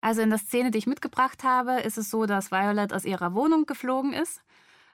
Also 0.00 0.22
in 0.22 0.30
der 0.30 0.38
Szene, 0.38 0.70
die 0.70 0.78
ich 0.78 0.86
mitgebracht 0.86 1.44
habe, 1.44 1.80
ist 1.80 1.98
es 1.98 2.10
so, 2.10 2.26
dass 2.26 2.50
Violet 2.50 2.92
aus 2.92 3.04
ihrer 3.04 3.34
Wohnung 3.34 3.66
geflogen 3.66 4.12
ist 4.12 4.42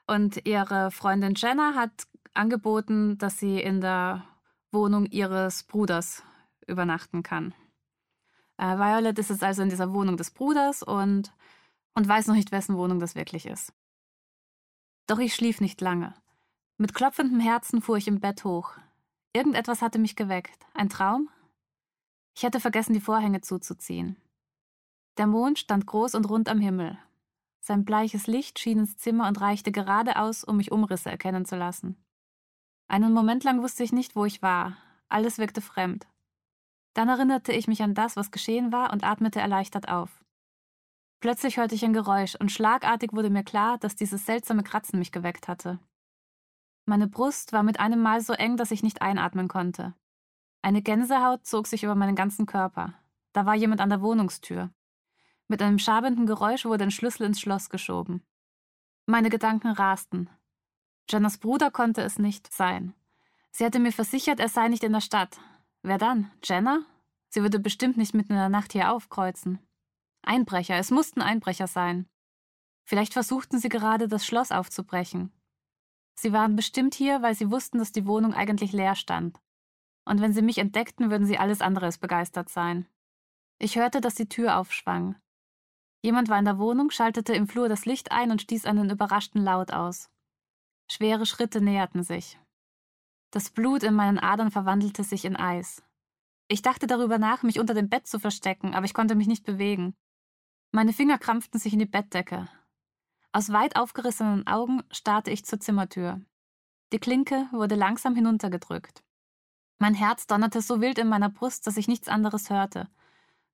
und 0.06 0.46
ihre 0.46 0.90
Freundin 0.90 1.34
Jenna 1.36 1.75
hat 1.75 2.06
angeboten, 2.34 3.18
dass 3.18 3.38
sie 3.38 3.60
in 3.60 3.80
der 3.80 4.25
Wohnung 4.72 5.06
ihres 5.06 5.62
Bruders 5.62 6.22
übernachten 6.66 7.22
kann. 7.22 7.54
Äh, 8.58 8.76
Violet 8.78 9.19
ist 9.19 9.30
jetzt 9.30 9.45
also 9.45 9.62
in 9.62 9.69
dieser 9.69 9.92
Wohnung 9.92 10.16
des 10.16 10.30
Bruders 10.30 10.82
und, 10.82 11.32
und 11.95 12.08
weiß 12.08 12.26
noch 12.26 12.34
nicht, 12.34 12.52
wessen 12.52 12.76
Wohnung 12.76 12.99
das 12.99 13.14
wirklich 13.14 13.47
ist. 13.47 13.73
Doch 15.06 15.19
ich 15.19 15.34
schlief 15.34 15.60
nicht 15.60 15.80
lange. 15.80 16.14
Mit 16.78 16.95
klopfendem 16.95 17.40
Herzen 17.40 17.80
fuhr 17.80 17.97
ich 17.97 18.08
im 18.08 18.21
Bett 18.21 18.45
hoch. 18.45 18.73
Irgendetwas 19.32 19.82
hatte 19.82 19.99
mich 19.99 20.16
geweckt. 20.16 20.66
Ein 20.75 20.88
Traum? 20.88 21.28
Ich 22.36 22.45
hatte 22.45 22.60
vergessen, 22.60 22.92
die 22.92 23.00
Vorhänge 23.00 23.40
zuzuziehen. 23.40 24.16
Der 25.18 25.26
Mond 25.26 25.58
stand 25.58 25.86
groß 25.86 26.14
und 26.14 26.28
rund 26.28 26.48
am 26.48 26.60
Himmel. 26.60 26.98
Sein 27.60 27.84
bleiches 27.84 28.26
Licht 28.26 28.58
schien 28.58 28.80
ins 28.80 28.96
Zimmer 28.96 29.26
und 29.28 29.40
reichte 29.40 29.72
geradeaus, 29.72 30.44
um 30.44 30.58
mich 30.58 30.72
Umrisse 30.72 31.10
erkennen 31.10 31.44
zu 31.44 31.56
lassen. 31.56 31.96
Einen 32.88 33.12
Moment 33.12 33.42
lang 33.42 33.62
wusste 33.62 33.82
ich 33.82 33.92
nicht, 33.92 34.14
wo 34.14 34.24
ich 34.24 34.42
war. 34.42 34.76
Alles 35.08 35.38
wirkte 35.38 35.60
fremd. 35.60 36.06
Dann 36.94 37.08
erinnerte 37.08 37.52
ich 37.52 37.66
mich 37.66 37.82
an 37.82 37.94
das, 37.94 38.16
was 38.16 38.30
geschehen 38.30 38.72
war, 38.72 38.92
und 38.92 39.04
atmete 39.04 39.40
erleichtert 39.40 39.88
auf. 39.88 40.24
Plötzlich 41.20 41.56
hörte 41.56 41.74
ich 41.74 41.84
ein 41.84 41.92
Geräusch, 41.92 42.36
und 42.36 42.52
schlagartig 42.52 43.12
wurde 43.12 43.30
mir 43.30 43.42
klar, 43.42 43.78
dass 43.78 43.96
dieses 43.96 44.26
seltsame 44.26 44.62
Kratzen 44.62 44.98
mich 44.98 45.12
geweckt 45.12 45.48
hatte. 45.48 45.78
Meine 46.84 47.08
Brust 47.08 47.52
war 47.52 47.64
mit 47.64 47.80
einem 47.80 48.00
Mal 48.00 48.20
so 48.20 48.32
eng, 48.32 48.56
dass 48.56 48.70
ich 48.70 48.82
nicht 48.82 49.02
einatmen 49.02 49.48
konnte. 49.48 49.94
Eine 50.62 50.82
Gänsehaut 50.82 51.44
zog 51.44 51.66
sich 51.66 51.82
über 51.82 51.94
meinen 51.94 52.14
ganzen 52.14 52.46
Körper. 52.46 52.94
Da 53.32 53.44
war 53.44 53.54
jemand 53.54 53.80
an 53.80 53.90
der 53.90 54.02
Wohnungstür. 54.02 54.70
Mit 55.49 55.63
einem 55.63 55.78
schabenden 55.78 56.26
Geräusch 56.26 56.65
wurde 56.65 56.85
ein 56.85 56.91
Schlüssel 56.91 57.25
ins 57.25 57.41
Schloss 57.41 57.71
geschoben. 57.71 58.23
Meine 59.06 59.30
Gedanken 59.30 59.69
rasten. 59.69 60.28
Jennas 61.09 61.39
Bruder 61.39 61.71
konnte 61.71 62.02
es 62.02 62.19
nicht 62.19 62.52
sein. 62.52 62.95
Sie 63.52 63.65
hatte 63.65 63.78
mir 63.78 63.93
versichert, 63.93 64.41
er 64.41 64.49
sei 64.49 64.69
nicht 64.69 64.82
in 64.82 64.93
der 64.93 65.00
Stadt. 65.00 65.39
Wer 65.82 65.99
dann? 65.99 66.30
Jenna? 66.43 66.85
Sie 67.28 67.43
würde 67.43 67.61
bestimmt 67.61 67.97
nicht 67.97 68.15
mitten 68.15 68.32
in 68.32 68.39
der 68.39 68.49
Nacht 68.49 68.73
hier 68.73 68.93
aufkreuzen. 68.93 69.61
Einbrecher, 70.23 70.76
es 70.76 70.91
mussten 70.91 71.23
Einbrecher 71.23 71.69
sein. 71.69 72.09
Vielleicht 72.85 73.13
versuchten 73.13 73.59
sie 73.59 73.69
gerade, 73.69 74.09
das 74.09 74.26
Schloss 74.26 74.50
aufzubrechen. 74.50 75.32
Sie 76.15 76.32
waren 76.32 76.56
bestimmt 76.56 76.95
hier, 76.95 77.23
weil 77.23 77.35
sie 77.35 77.50
wussten, 77.50 77.78
dass 77.78 77.93
die 77.93 78.06
Wohnung 78.06 78.35
eigentlich 78.35 78.73
leer 78.73 78.97
stand. 78.97 79.39
Und 80.04 80.21
wenn 80.21 80.32
sie 80.32 80.43
mich 80.43 80.59
entdeckten, 80.59 81.11
würden 81.11 81.26
sie 81.26 81.39
alles 81.39 81.61
andere 81.61 81.87
als 81.87 81.99
begeistert 81.99 82.49
sein. 82.49 82.87
Ich 83.59 83.76
hörte, 83.76 84.00
dass 84.00 84.15
die 84.15 84.28
Tür 84.28 84.59
aufschwang. 84.59 85.17
Jemand 86.06 86.28
war 86.28 86.38
in 86.38 86.45
der 86.45 86.60
Wohnung, 86.60 86.92
schaltete 86.92 87.32
im 87.32 87.49
Flur 87.49 87.69
das 87.69 87.84
Licht 87.84 88.12
ein 88.12 88.30
und 88.30 88.40
stieß 88.40 88.64
einen 88.64 88.90
überraschten 88.90 89.42
Laut 89.42 89.73
aus. 89.73 90.08
Schwere 90.88 91.26
Schritte 91.26 91.60
näherten 91.60 92.04
sich. 92.04 92.38
Das 93.32 93.50
Blut 93.50 93.82
in 93.82 93.92
meinen 93.92 94.21
Adern 94.21 94.52
verwandelte 94.52 95.02
sich 95.02 95.25
in 95.25 95.34
Eis. 95.34 95.82
Ich 96.47 96.62
dachte 96.62 96.86
darüber 96.86 97.19
nach, 97.19 97.42
mich 97.42 97.58
unter 97.58 97.75
dem 97.75 97.88
Bett 97.88 98.06
zu 98.06 98.21
verstecken, 98.21 98.73
aber 98.73 98.86
ich 98.86 98.95
konnte 98.95 99.16
mich 99.16 99.26
nicht 99.26 99.45
bewegen. 99.45 99.97
Meine 100.71 100.92
Finger 100.92 101.19
krampften 101.19 101.58
sich 101.58 101.73
in 101.73 101.80
die 101.80 101.86
Bettdecke. 101.86 102.49
Aus 103.32 103.50
weit 103.50 103.75
aufgerissenen 103.75 104.47
Augen 104.47 104.84
starrte 104.92 105.32
ich 105.32 105.45
zur 105.45 105.58
Zimmertür. 105.58 106.21
Die 106.92 107.00
Klinke 107.00 107.49
wurde 107.50 107.75
langsam 107.75 108.14
hinuntergedrückt. 108.14 109.02
Mein 109.80 109.95
Herz 109.95 110.28
donnerte 110.28 110.60
so 110.60 110.80
wild 110.80 110.99
in 110.99 111.08
meiner 111.08 111.30
Brust, 111.30 111.66
dass 111.66 111.76
ich 111.76 111.88
nichts 111.88 112.06
anderes 112.06 112.49
hörte, 112.49 112.88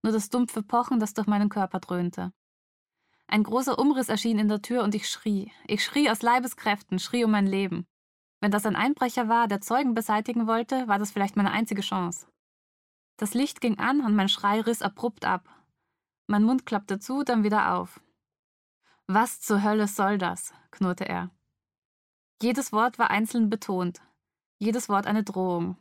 nur 0.03 0.13
das 0.13 0.29
dumpfe 0.29 0.63
Pochen, 0.63 1.01
das 1.01 1.15
durch 1.15 1.27
meinen 1.27 1.49
Körper 1.49 1.81
dröhnte. 1.81 2.35
Ein 3.33 3.45
großer 3.45 3.79
Umriss 3.79 4.11
erschien 4.11 4.39
in 4.39 4.49
der 4.49 4.61
Tür 4.61 4.83
und 4.83 4.95
ich 4.95 5.09
schrie. 5.09 5.51
Ich 5.67 5.83
schrie 5.83 6.11
aus 6.11 6.21
Leibeskräften, 6.21 6.99
schrie 6.99 7.25
um 7.25 7.31
mein 7.31 7.47
Leben. 7.47 7.87
Wenn 8.43 8.51
das 8.51 8.67
ein 8.67 8.77
Einbrecher 8.77 9.27
war, 9.27 9.49
der 9.49 9.63
Zeugen 9.63 9.95
beseitigen 9.95 10.47
wollte, 10.47 10.87
war 10.87 10.99
das 10.99 11.13
vielleicht 11.13 11.35
meine 11.35 11.51
einzige 11.51 11.81
Chance. 11.81 12.27
Das 13.17 13.33
Licht 13.33 13.63
ging 13.63 13.79
an 13.79 14.03
und 14.03 14.15
mein 14.15 14.29
Schrei 14.29 14.61
riss 14.61 14.83
abrupt 14.83 15.25
ab. 15.25 15.49
Mein 16.27 16.43
Mund 16.43 16.67
klappte 16.67 16.99
zu, 16.99 17.23
dann 17.23 17.43
wieder 17.43 17.73
auf. 17.73 18.03
Was 19.07 19.41
zur 19.41 19.63
Hölle 19.63 19.89
soll 19.89 20.19
das? 20.19 20.53
knurrte 20.71 21.09
er. 21.09 21.31
Jedes 22.43 22.71
Wort 22.71 22.99
war 22.99 23.09
einzeln 23.11 23.49
betont, 23.49 24.03
jedes 24.59 24.91
Wort 24.91 25.07
eine 25.07 25.25
Drohung. 25.25 25.79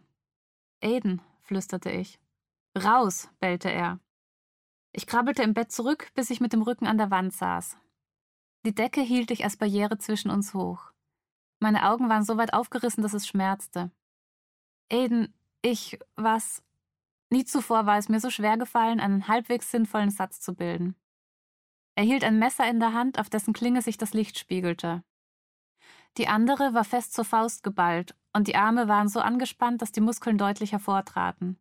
Aiden, 0.82 1.22
flüsterte 1.42 1.92
ich. 1.92 2.18
Raus, 2.82 3.28
bellte 3.42 3.70
er. 3.70 4.00
Ich 4.94 5.08
krabbelte 5.08 5.44
im 5.44 5.54
Bett 5.54 5.72
zurück, 5.72 6.12
bis 6.16 6.30
ich 6.30 6.42
mit 6.42 6.54
dem 6.54 6.62
Rücken 6.62 6.86
an 6.86 6.98
der 6.98 7.12
Wand 7.12 7.34
saß. 7.34 7.78
Die 8.66 8.76
Decke 8.76 9.02
hielt 9.02 9.32
ich 9.32 9.44
als 9.44 9.58
Barriere 9.58 9.98
zwischen 9.98 10.30
uns 10.30 10.54
hoch. 10.54 10.92
Meine 11.60 11.90
Augen 11.90 12.10
waren 12.10 12.24
so 12.24 12.38
weit 12.38 12.54
aufgerissen, 12.54 13.02
dass 13.02 13.14
es 13.14 13.28
schmerzte. 13.28 13.92
Aiden, 14.92 15.34
ich, 15.62 16.00
was? 16.16 16.64
Nie 17.30 17.46
zuvor 17.46 17.86
war 17.86 17.98
es 17.98 18.10
mir 18.10 18.20
so 18.20 18.30
schwer 18.30 18.58
gefallen, 18.58 19.00
einen 19.00 19.28
halbwegs 19.28 19.72
sinnvollen 19.72 20.10
Satz 20.10 20.42
zu 20.42 20.54
bilden. 20.54 20.96
Er 21.96 22.04
hielt 22.04 22.24
ein 22.24 22.40
Messer 22.40 22.70
in 22.70 22.80
der 22.80 22.94
Hand, 22.94 23.20
auf 23.20 23.30
dessen 23.30 23.54
Klinge 23.54 23.82
sich 23.82 23.98
das 23.98 24.14
Licht 24.14 24.38
spiegelte. 24.38 25.04
Die 26.18 26.28
andere 26.28 26.74
war 26.74 26.84
fest 26.84 27.14
zur 27.14 27.26
Faust 27.26 27.64
geballt, 27.64 28.16
und 28.34 28.48
die 28.48 28.56
Arme 28.56 28.88
waren 28.88 29.08
so 29.08 29.22
angespannt, 29.22 29.82
dass 29.82 29.92
die 29.92 30.02
Muskeln 30.02 30.38
deutlich 30.38 30.74
hervortraten. 30.74 31.58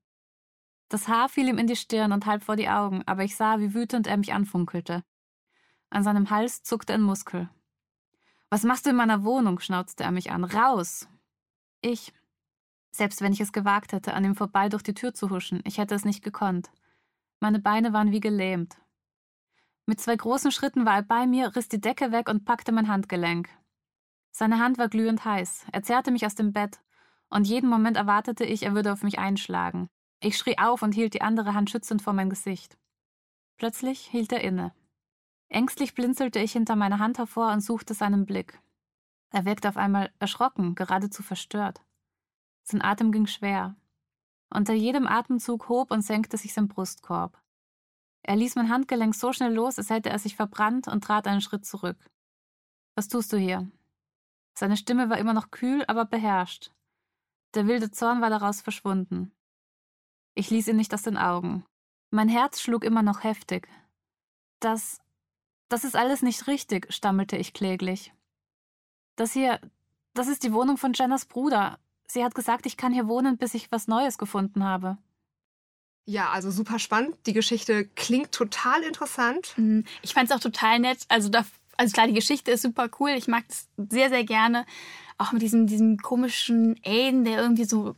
Das 0.90 1.06
Haar 1.06 1.28
fiel 1.28 1.48
ihm 1.48 1.56
in 1.56 1.68
die 1.68 1.76
Stirn 1.76 2.10
und 2.10 2.26
halb 2.26 2.42
vor 2.42 2.56
die 2.56 2.68
Augen, 2.68 3.02
aber 3.06 3.22
ich 3.22 3.36
sah, 3.36 3.60
wie 3.60 3.74
wütend 3.74 4.08
er 4.08 4.16
mich 4.16 4.32
anfunkelte. 4.32 5.04
An 5.88 6.02
seinem 6.02 6.30
Hals 6.30 6.64
zuckte 6.64 6.92
ein 6.92 7.00
Muskel. 7.00 7.48
Was 8.50 8.64
machst 8.64 8.86
du 8.86 8.90
in 8.90 8.96
meiner 8.96 9.22
Wohnung? 9.22 9.60
schnauzte 9.60 10.02
er 10.02 10.10
mich 10.10 10.32
an. 10.32 10.42
Raus! 10.42 11.08
Ich. 11.80 12.12
Selbst 12.90 13.22
wenn 13.22 13.32
ich 13.32 13.40
es 13.40 13.52
gewagt 13.52 13.92
hätte, 13.92 14.14
an 14.14 14.24
ihm 14.24 14.34
vorbei 14.34 14.68
durch 14.68 14.82
die 14.82 14.94
Tür 14.94 15.14
zu 15.14 15.30
huschen, 15.30 15.62
ich 15.64 15.78
hätte 15.78 15.94
es 15.94 16.04
nicht 16.04 16.24
gekonnt. 16.24 16.72
Meine 17.38 17.60
Beine 17.60 17.92
waren 17.92 18.10
wie 18.10 18.18
gelähmt. 18.18 18.76
Mit 19.86 20.00
zwei 20.00 20.16
großen 20.16 20.50
Schritten 20.50 20.86
war 20.86 20.96
er 20.96 21.02
bei 21.02 21.24
mir, 21.24 21.54
riss 21.54 21.68
die 21.68 21.80
Decke 21.80 22.10
weg 22.10 22.28
und 22.28 22.44
packte 22.44 22.72
mein 22.72 22.88
Handgelenk. 22.88 23.48
Seine 24.32 24.58
Hand 24.58 24.76
war 24.76 24.88
glühend 24.88 25.24
heiß. 25.24 25.66
Er 25.70 25.84
zerrte 25.84 26.10
mich 26.10 26.26
aus 26.26 26.34
dem 26.34 26.52
Bett, 26.52 26.80
und 27.28 27.46
jeden 27.46 27.70
Moment 27.70 27.96
erwartete 27.96 28.44
ich, 28.44 28.64
er 28.64 28.74
würde 28.74 28.92
auf 28.92 29.04
mich 29.04 29.20
einschlagen. 29.20 29.88
Ich 30.20 30.36
schrie 30.36 30.58
auf 30.58 30.82
und 30.82 30.92
hielt 30.92 31.14
die 31.14 31.22
andere 31.22 31.54
Hand 31.54 31.70
schützend 31.70 32.02
vor 32.02 32.12
mein 32.12 32.28
Gesicht. 32.28 32.76
Plötzlich 33.56 34.00
hielt 34.06 34.32
er 34.32 34.42
inne. 34.42 34.74
Ängstlich 35.48 35.94
blinzelte 35.94 36.38
ich 36.38 36.52
hinter 36.52 36.76
meiner 36.76 36.98
Hand 36.98 37.18
hervor 37.18 37.52
und 37.52 37.60
suchte 37.60 37.94
seinen 37.94 38.26
Blick. 38.26 38.60
Er 39.30 39.46
wirkte 39.46 39.68
auf 39.68 39.76
einmal 39.76 40.12
erschrocken, 40.18 40.74
geradezu 40.74 41.22
verstört. 41.22 41.82
Sein 42.62 42.82
Atem 42.82 43.12
ging 43.12 43.26
schwer. 43.26 43.76
Unter 44.50 44.74
jedem 44.74 45.06
Atemzug 45.06 45.68
hob 45.68 45.90
und 45.90 46.02
senkte 46.02 46.36
sich 46.36 46.52
sein 46.52 46.68
Brustkorb. 46.68 47.40
Er 48.22 48.36
ließ 48.36 48.56
mein 48.56 48.68
Handgelenk 48.68 49.14
so 49.14 49.32
schnell 49.32 49.54
los, 49.54 49.78
als 49.78 49.88
hätte 49.88 50.10
er 50.10 50.18
sich 50.18 50.36
verbrannt 50.36 50.86
und 50.86 51.02
trat 51.02 51.26
einen 51.26 51.40
Schritt 51.40 51.64
zurück. 51.64 52.10
Was 52.94 53.08
tust 53.08 53.32
du 53.32 53.38
hier? 53.38 53.70
Seine 54.54 54.76
Stimme 54.76 55.08
war 55.08 55.18
immer 55.18 55.32
noch 55.32 55.50
kühl, 55.50 55.84
aber 55.86 56.04
beherrscht. 56.04 56.72
Der 57.54 57.66
wilde 57.66 57.90
Zorn 57.90 58.20
war 58.20 58.28
daraus 58.30 58.60
verschwunden. 58.60 59.32
Ich 60.34 60.50
ließ 60.50 60.68
ihn 60.68 60.76
nicht 60.76 60.94
aus 60.94 61.02
den 61.02 61.16
Augen. 61.16 61.64
Mein 62.10 62.28
Herz 62.28 62.60
schlug 62.60 62.84
immer 62.84 63.02
noch 63.02 63.24
heftig. 63.24 63.68
Das. 64.60 65.00
Das 65.68 65.84
ist 65.84 65.94
alles 65.94 66.22
nicht 66.22 66.48
richtig, 66.48 66.92
stammelte 66.92 67.36
ich 67.36 67.52
kläglich. 67.52 68.12
Das 69.16 69.32
hier. 69.32 69.60
Das 70.14 70.26
ist 70.26 70.42
die 70.42 70.52
Wohnung 70.52 70.76
von 70.76 70.92
Jennas 70.92 71.24
Bruder. 71.24 71.78
Sie 72.08 72.24
hat 72.24 72.34
gesagt, 72.34 72.66
ich 72.66 72.76
kann 72.76 72.92
hier 72.92 73.06
wohnen, 73.06 73.38
bis 73.38 73.54
ich 73.54 73.70
was 73.70 73.86
Neues 73.86 74.18
gefunden 74.18 74.64
habe. 74.64 74.98
Ja, 76.06 76.30
also 76.30 76.50
super 76.50 76.80
spannend. 76.80 77.16
Die 77.26 77.32
Geschichte 77.32 77.86
klingt 77.94 78.32
total 78.32 78.82
interessant. 78.82 79.54
Mhm. 79.56 79.84
Ich 80.02 80.12
fand 80.12 80.28
es 80.28 80.36
auch 80.36 80.40
total 80.40 80.80
nett. 80.80 81.04
Also, 81.08 81.28
da, 81.28 81.44
also 81.76 81.92
klar, 81.92 82.08
die 82.08 82.14
Geschichte 82.14 82.50
ist 82.50 82.62
super 82.62 82.88
cool. 82.98 83.10
Ich 83.10 83.28
mag 83.28 83.44
es 83.48 83.68
sehr, 83.76 84.08
sehr 84.08 84.24
gerne. 84.24 84.66
Auch 85.18 85.30
mit 85.30 85.42
diesem, 85.42 85.68
diesem 85.68 85.98
komischen 85.98 86.80
Aiden, 86.84 87.24
der 87.24 87.40
irgendwie 87.40 87.64
so 87.64 87.94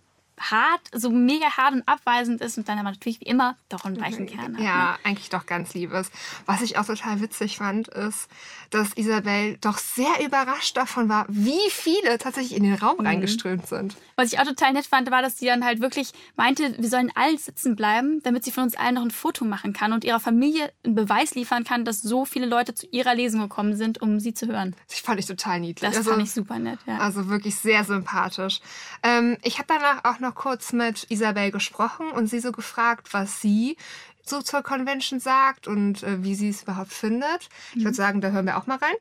hart, 0.51 0.81
so 0.93 1.11
mega 1.11 1.57
hart 1.57 1.73
und 1.75 1.89
abweisend 1.89 2.41
ist 2.41 2.59
und 2.59 2.69
dann 2.69 2.79
aber 2.79 2.91
natürlich 2.91 3.21
wie 3.21 3.27
immer 3.27 3.57
doch 3.69 3.85
einen 3.85 4.01
weichen 4.01 4.27
Kern 4.27 4.57
hat. 4.57 4.63
Ja, 4.65 4.93
ne? 4.93 4.99
eigentlich 5.05 5.31
doch 5.31 5.47
ganz 5.47 5.75
lieb 5.75 5.93
ist. 5.93 6.13
Was 6.47 6.61
ich 6.63 6.79
auch 6.79 6.85
total 6.87 7.21
witzig 7.21 7.57
fand, 7.59 7.89
ist, 7.89 8.29
dass 8.71 8.93
Isabel 8.97 9.57
doch 9.61 9.79
sehr 9.79 10.25
überrascht 10.25 10.77
davon 10.77 11.09
war, 11.09 11.27
wie 11.29 11.71
viele 11.71 12.19
tatsächlich 12.19 12.57
in 12.57 12.65
den 12.65 12.75
Raum 12.75 12.97
Mhm. 12.99 13.07
reingeströmt 13.07 13.67
sind. 13.67 13.97
Was 14.17 14.33
ich 14.33 14.39
auch 14.39 14.45
total 14.45 14.73
nett 14.75 14.87
fand, 14.87 15.11
war, 15.11 15.23
dass 15.23 15.39
sie 15.39 15.47
dann 15.47 15.65
halt 15.65 15.81
wirklich 15.81 16.13
meinte, 16.37 16.75
wir 16.79 16.89
sollen 16.89 17.11
alle 17.15 17.39
sitzen 17.39 17.77
bleiben, 17.77 18.23
damit 18.23 18.45
sie 18.45 18.51
von 18.53 18.65
uns 18.65 18.77
allen 18.77 18.95
noch 18.97 19.03
ein 19.03 19.11
Foto 19.11 19.45
machen 19.45 19.73
kann 19.73 19.93
und 19.93 20.05
ihrer 20.05 20.21
Familie 20.21 20.73
einen 20.85 20.95
Beweis 20.95 21.35
liefern 21.35 21.65
kann, 21.65 21.85
dass 21.85 22.03
so 22.03 22.25
viele 22.25 22.47
Leute 22.47 22.75
zu 22.75 22.87
ihrer 22.91 23.15
Lesung 23.15 23.41
gekommen 23.41 23.77
sind, 23.77 24.01
um 24.03 24.21
sie 24.21 24.35
zu 24.35 24.47
hören. 24.47 24.77
Das 24.89 24.99
fand 25.01 25.19
ich 25.21 25.27
total 25.27 25.61
niedlich. 25.61 25.89
Das 25.89 25.97
also, 25.99 26.11
fand 26.11 26.23
ich 26.23 26.33
super 26.33 26.59
nett, 26.59 26.79
ja. 26.87 26.99
also 26.99 27.29
wirklich 27.29 27.55
sehr 27.57 27.85
sympathisch. 27.85 28.61
Ähm, 29.03 29.37
ich 29.43 29.59
habe 29.59 29.67
danach 29.69 30.05
auch 30.05 30.21
noch 30.21 30.32
kurz 30.35 30.73
mit 30.73 31.11
Isabel 31.11 31.51
gesprochen 31.51 32.11
und 32.11 32.27
sie 32.29 32.41
so 32.41 32.53
gefragt, 32.53 33.13
was 33.13 33.41
sie 33.41 33.77
so 34.25 34.41
zur 34.43 34.63
Convention 34.63 35.21
sagt 35.21 35.67
und 35.69 36.03
äh, 36.03 36.23
wie 36.25 36.35
sie 36.35 36.49
es 36.51 36.63
überhaupt 36.63 36.93
findet. 36.93 37.49
Ich 37.77 37.85
Mhm. 37.85 37.85
würde 37.85 37.97
sagen, 37.97 38.21
da 38.21 38.31
hören 38.31 38.47
wir 38.47 38.57
auch 38.59 38.67
mal 38.67 38.79
rein. 38.79 38.95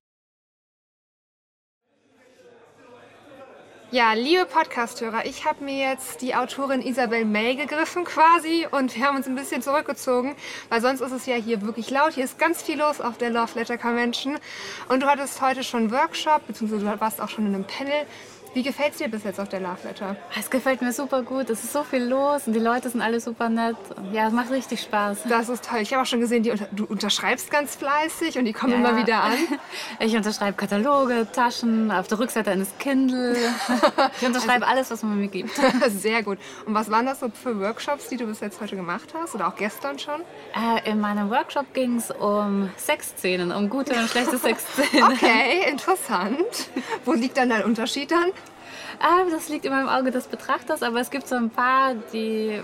Ja, 3.94 4.14
liebe 4.14 4.46
Podcasthörer, 4.46 5.26
ich 5.26 5.44
habe 5.46 5.66
mir 5.66 5.78
jetzt 5.90 6.22
die 6.22 6.34
Autorin 6.34 6.82
Isabel 6.82 7.26
May 7.26 7.56
gegriffen 7.56 8.06
quasi 8.06 8.66
und 8.72 8.96
wir 8.96 9.06
haben 9.06 9.18
uns 9.18 9.28
ein 9.28 9.36
bisschen 9.36 9.62
zurückgezogen, 9.62 10.36
weil 10.70 10.80
sonst 10.80 11.02
ist 11.02 11.12
es 11.12 11.26
ja 11.26 11.36
hier 11.36 11.62
wirklich 11.62 11.90
laut. 11.90 12.14
Hier 12.14 12.24
ist 12.24 12.40
ganz 12.40 12.62
viel 12.62 12.80
los 12.80 13.02
auf 13.02 13.18
der 13.18 13.30
Love 13.32 13.60
Letter 13.60 13.78
Convention 13.78 14.40
und 14.88 15.04
du 15.04 15.08
hattest 15.08 15.42
heute 15.42 15.66
schon 15.66 15.82
einen 15.82 15.92
Workshop, 15.92 16.48
beziehungsweise 16.48 16.86
du 16.86 17.02
warst 17.02 17.20
auch 17.20 17.28
schon 17.28 17.46
in 17.48 17.54
einem 17.54 17.66
Panel. 17.68 18.06
Wie 18.54 18.64
gefällt 18.64 18.92
es 18.92 18.98
dir 18.98 19.08
bis 19.08 19.24
jetzt 19.24 19.40
auf 19.40 19.48
der 19.48 19.62
Love 19.62 19.78
Letter? 19.86 20.18
Es 20.38 20.50
gefällt 20.50 20.82
mir 20.82 20.92
super 20.92 21.24
gut. 21.24 21.50
Es 21.50 21.64
ist 21.64 21.72
so 21.72 21.84
viel 21.84 22.04
los 22.04 22.48
und 22.48 22.54
die 22.54 22.60
Leute 22.60 22.90
sind 22.90 23.00
alle 23.02 23.22
super 23.22 23.48
nett. 23.48 23.78
Ja, 24.12 24.28
es 24.28 24.34
macht 24.34 24.52
richtig 24.52 24.82
Spaß. 24.82 25.20
Das 25.30 25.48
ist 25.48 25.64
toll. 25.64 25.80
Ich 25.80 25.94
habe 25.94 26.02
auch 26.04 26.06
schon 26.06 26.20
gesehen, 26.20 26.44
die 26.44 26.52
du 26.74 26.84
unterschreibst 26.84 27.50
ganz 27.50 27.76
fleißig 27.76 28.38
und 28.38 28.44
die 28.44 28.52
kommen 28.52 28.74
Ja, 28.74 28.80
immer 28.80 28.98
wieder 28.98 29.24
an. 29.24 29.38
Ich 30.00 30.16
unterschreibe 30.16 30.58
Kataloge, 30.58 31.28
Taschen, 31.32 31.92
auf 31.92 32.08
der 32.08 32.20
Rückseite 32.20 32.52
eines 32.52 32.78
Kindle. 32.78 33.38
Ich 34.20 34.28
unterschreibe 34.28 34.68
alles, 34.68 34.92
was 34.92 35.02
man 35.04 35.18
mir 35.18 35.28
gibt. 35.30 35.52
Sehr 35.88 36.22
gut. 36.24 36.38
Und 36.66 36.74
was 36.74 36.92
waren 36.92 37.06
das 37.06 37.22
so 37.22 37.30
für 37.30 37.58
Workshops, 37.60 38.10
die 38.10 38.18
du 38.18 38.26
bis 38.26 38.42
jetzt 38.42 38.60
heute 38.60 38.76
gemacht 38.76 39.14
hast 39.14 39.34
oder 39.34 39.48
auch 39.48 39.56
gestern 39.56 39.98
schon? 39.98 40.22
Äh, 40.54 40.90
in 40.90 41.00
meinem 41.00 41.30
Workshop 41.30 41.74
ging 41.74 41.98
es 41.98 42.12
um 42.12 42.70
Sexszenen, 42.78 43.52
um 43.54 43.70
gute 43.70 43.94
und 43.94 44.10
schlechte 44.10 44.38
Sexszenen. 44.38 45.04
Okay, 45.14 45.70
interessant. 45.70 46.70
Wo 47.06 47.14
liegt 47.14 47.38
dann 47.38 47.50
dein 47.50 47.64
Unterschied 47.64 48.12
dann? 48.12 48.32
Ah, 49.00 49.24
das 49.32 49.50
liegt 49.50 49.66
immer 49.66 49.82
im 49.82 49.90
Auge 49.90 50.12
des 50.12 50.28
Betrachters, 50.28 50.84
aber 50.84 51.00
es 51.00 51.10
gibt 51.12 51.28
so 51.28 51.36
ein 51.36 51.50
paar, 51.50 51.94
die. 52.14 52.60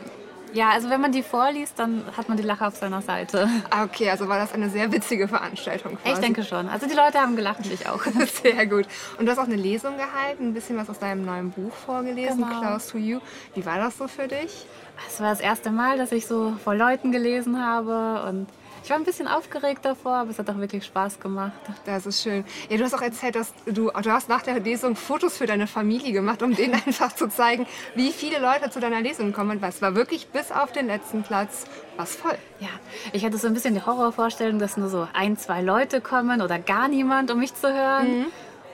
Ja, 0.53 0.69
also 0.69 0.89
wenn 0.89 1.01
man 1.01 1.11
die 1.11 1.23
vorliest, 1.23 1.77
dann 1.77 2.03
hat 2.15 2.29
man 2.29 2.37
die 2.37 2.43
Lache 2.43 2.65
auf 2.65 2.75
seiner 2.77 3.01
Seite. 3.01 3.49
Ah, 3.69 3.83
Okay, 3.83 4.09
also 4.09 4.29
war 4.29 4.39
das 4.39 4.53
eine 4.53 4.69
sehr 4.69 4.89
witzige 4.93 5.27
Veranstaltung. 5.27 5.97
Quasi. 5.97 6.13
Ich 6.13 6.19
denke 6.19 6.43
schon. 6.45 6.69
Also 6.69 6.87
die 6.87 6.95
Leute 6.95 7.19
haben 7.19 7.35
gelacht 7.35 7.59
und 7.65 7.73
ich 7.73 7.87
auch. 7.87 8.01
Sehr 8.41 8.65
gut. 8.65 8.85
Und 9.19 9.25
du 9.25 9.31
hast 9.31 9.39
auch 9.39 9.43
eine 9.43 9.57
Lesung 9.57 9.97
gehalten, 9.97 10.47
ein 10.49 10.53
bisschen 10.53 10.77
was 10.77 10.89
aus 10.89 10.99
deinem 10.99 11.25
neuen 11.25 11.51
Buch 11.51 11.73
vorgelesen, 11.73 12.37
Genau. 12.47 12.61
Klaus 12.61 12.87
to 12.87 12.97
You. 12.97 13.19
Wie 13.55 13.65
war 13.65 13.77
das 13.77 13.97
so 13.97 14.07
für 14.07 14.27
dich? 14.29 14.65
Es 15.09 15.19
war 15.19 15.29
das 15.31 15.41
erste 15.41 15.69
Mal, 15.69 15.97
dass 15.97 16.13
ich 16.13 16.25
so 16.25 16.53
vor 16.63 16.75
Leuten 16.75 17.11
gelesen 17.11 17.63
habe 17.63 18.23
und 18.29 18.47
ich 18.83 18.89
war 18.89 18.97
ein 18.97 19.03
bisschen 19.03 19.27
aufgeregt 19.27 19.83
davor, 19.83 20.13
aber 20.13 20.31
es 20.31 20.39
hat 20.39 20.49
auch 20.49 20.57
wirklich 20.57 20.85
Spaß 20.85 21.19
gemacht. 21.19 21.53
Das 21.85 22.05
ist 22.05 22.21
schön. 22.21 22.45
Ja, 22.69 22.77
du 22.77 22.83
hast 22.83 22.93
auch 22.93 23.01
erzählt, 23.01 23.35
dass 23.35 23.53
du, 23.65 23.91
du 23.91 24.11
hast 24.11 24.29
nach 24.29 24.41
der 24.41 24.59
Lesung 24.59 24.95
Fotos 24.95 25.37
für 25.37 25.45
deine 25.45 25.67
Familie 25.67 26.11
gemacht, 26.11 26.41
um 26.41 26.55
denen 26.55 26.73
einfach 26.85 27.13
zu 27.13 27.27
zeigen, 27.27 27.65
wie 27.95 28.11
viele 28.11 28.39
Leute 28.39 28.69
zu 28.69 28.79
deiner 28.79 29.01
Lesung 29.01 29.33
kommen. 29.33 29.61
Es 29.63 29.81
war 29.81 29.95
wirklich 29.95 30.27
bis 30.27 30.51
auf 30.51 30.71
den 30.71 30.87
letzten 30.87 31.23
Platz 31.23 31.65
was 31.97 32.15
voll. 32.15 32.37
Ja, 32.59 32.69
ich 33.11 33.25
hatte 33.25 33.37
so 33.37 33.47
ein 33.47 33.53
bisschen 33.53 33.73
die 33.73 33.85
Horrorvorstellung, 33.85 34.59
dass 34.59 34.77
nur 34.77 34.89
so 34.89 35.07
ein, 35.13 35.37
zwei 35.37 35.61
Leute 35.61 36.01
kommen 36.01 36.41
oder 36.41 36.59
gar 36.59 36.87
niemand, 36.87 37.31
um 37.31 37.39
mich 37.39 37.53
zu 37.53 37.73
hören. 37.73 38.27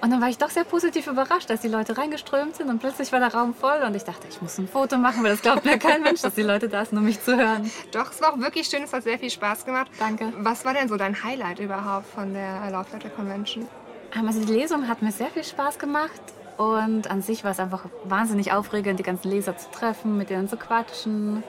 Und 0.04 0.10
dann 0.10 0.20
war 0.20 0.28
ich 0.28 0.38
doch 0.38 0.50
sehr 0.50 0.66
positiv 0.66 1.08
überrascht, 1.08 1.50
als 1.50 1.62
die 1.62 1.70
Leute 1.70 1.98
reingeströmt 1.98 2.58
sind 2.58 2.70
und 2.70 2.80
plötzlich 2.80 3.14
war 3.14 3.20
der 3.20 3.34
Raum 3.34 3.54
voll 3.54 3.82
und 3.88 3.96
ich 3.96 4.04
dachte, 4.04 4.28
ich 4.30 4.42
muss 4.42 4.58
ein 4.58 4.68
Foto 4.68 4.98
machen, 4.98 5.24
weil 5.24 5.32
das 5.32 5.42
glaubt 5.42 5.64
mir 5.64 5.78
kein 5.78 6.04
Mensch, 6.04 6.22
dass 6.22 6.36
die 6.36 6.42
Leute 6.42 6.68
da 6.68 6.84
sind, 6.84 6.98
um 6.98 7.06
mich 7.06 7.22
zu 7.24 7.38
hören. 7.38 7.72
Doch, 7.94 8.12
es 8.12 8.20
war 8.20 8.34
auch 8.34 8.38
wirklich 8.38 8.68
schön, 8.68 8.84
es 8.84 8.92
hat 8.92 9.04
sehr 9.04 9.18
viel 9.18 9.30
Spaß 9.30 9.64
gemacht. 9.64 9.90
Danke. 10.00 10.34
Was 10.40 10.66
war 10.66 10.74
denn 10.74 10.90
so 10.90 10.98
dein 10.98 11.24
Highlight 11.24 11.60
überhaupt 11.60 12.06
von 12.08 12.34
der 12.34 12.70
Love 12.70 12.88
Letter 12.92 13.12
Convention? 13.12 13.66
Ähm, 14.14 14.28
Also 14.28 14.42
die 14.44 14.52
Lesung 14.52 14.90
hat 14.90 15.02
mir 15.02 15.14
sehr 15.14 15.30
viel 15.30 15.46
Spaß 15.46 15.80
gemacht 15.80 16.22
und 16.58 17.10
an 17.10 17.22
sich 17.22 17.46
war 17.46 17.52
es 17.52 17.62
einfach 17.62 17.86
wahnsinnig 18.04 18.52
aufregend, 18.52 19.00
die 19.00 19.04
ganzen 19.04 19.32
Leser 19.32 19.56
zu 19.56 19.72
treffen, 19.72 20.18
mit 20.18 20.30
denen 20.30 20.50
zu 20.50 20.58
quatschen, 20.58 21.44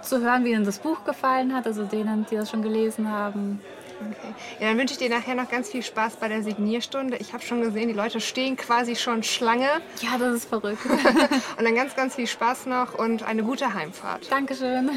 zu 0.00 0.20
hören, 0.20 0.44
wie 0.44 0.50
ihnen 0.50 0.64
das 0.64 0.80
Buch 0.80 1.04
gefallen 1.04 1.54
hat, 1.54 1.68
also 1.68 1.84
denen, 1.84 2.26
die 2.28 2.34
das 2.34 2.50
schon 2.50 2.62
gelesen 2.62 3.08
haben. 3.08 3.60
Okay. 4.10 4.34
Ja, 4.60 4.68
dann 4.68 4.78
wünsche 4.78 4.94
ich 4.94 4.98
dir 4.98 5.08
nachher 5.08 5.34
noch 5.34 5.48
ganz 5.48 5.70
viel 5.70 5.82
Spaß 5.82 6.16
bei 6.16 6.28
der 6.28 6.42
Signierstunde. 6.42 7.16
Ich 7.18 7.32
habe 7.32 7.42
schon 7.42 7.60
gesehen, 7.62 7.88
die 7.88 7.94
Leute 7.94 8.20
stehen 8.20 8.56
quasi 8.56 8.96
schon 8.96 9.22
Schlange. 9.22 9.68
Ja, 10.00 10.18
das 10.18 10.34
ist 10.34 10.48
verrückt. 10.48 10.84
Und 10.86 11.64
dann 11.64 11.74
ganz, 11.74 11.94
ganz 11.94 12.14
viel 12.14 12.26
Spaß 12.26 12.66
noch 12.66 12.94
und 12.94 13.22
eine 13.22 13.42
gute 13.42 13.74
Heimfahrt. 13.74 14.30
Dankeschön. 14.30 14.90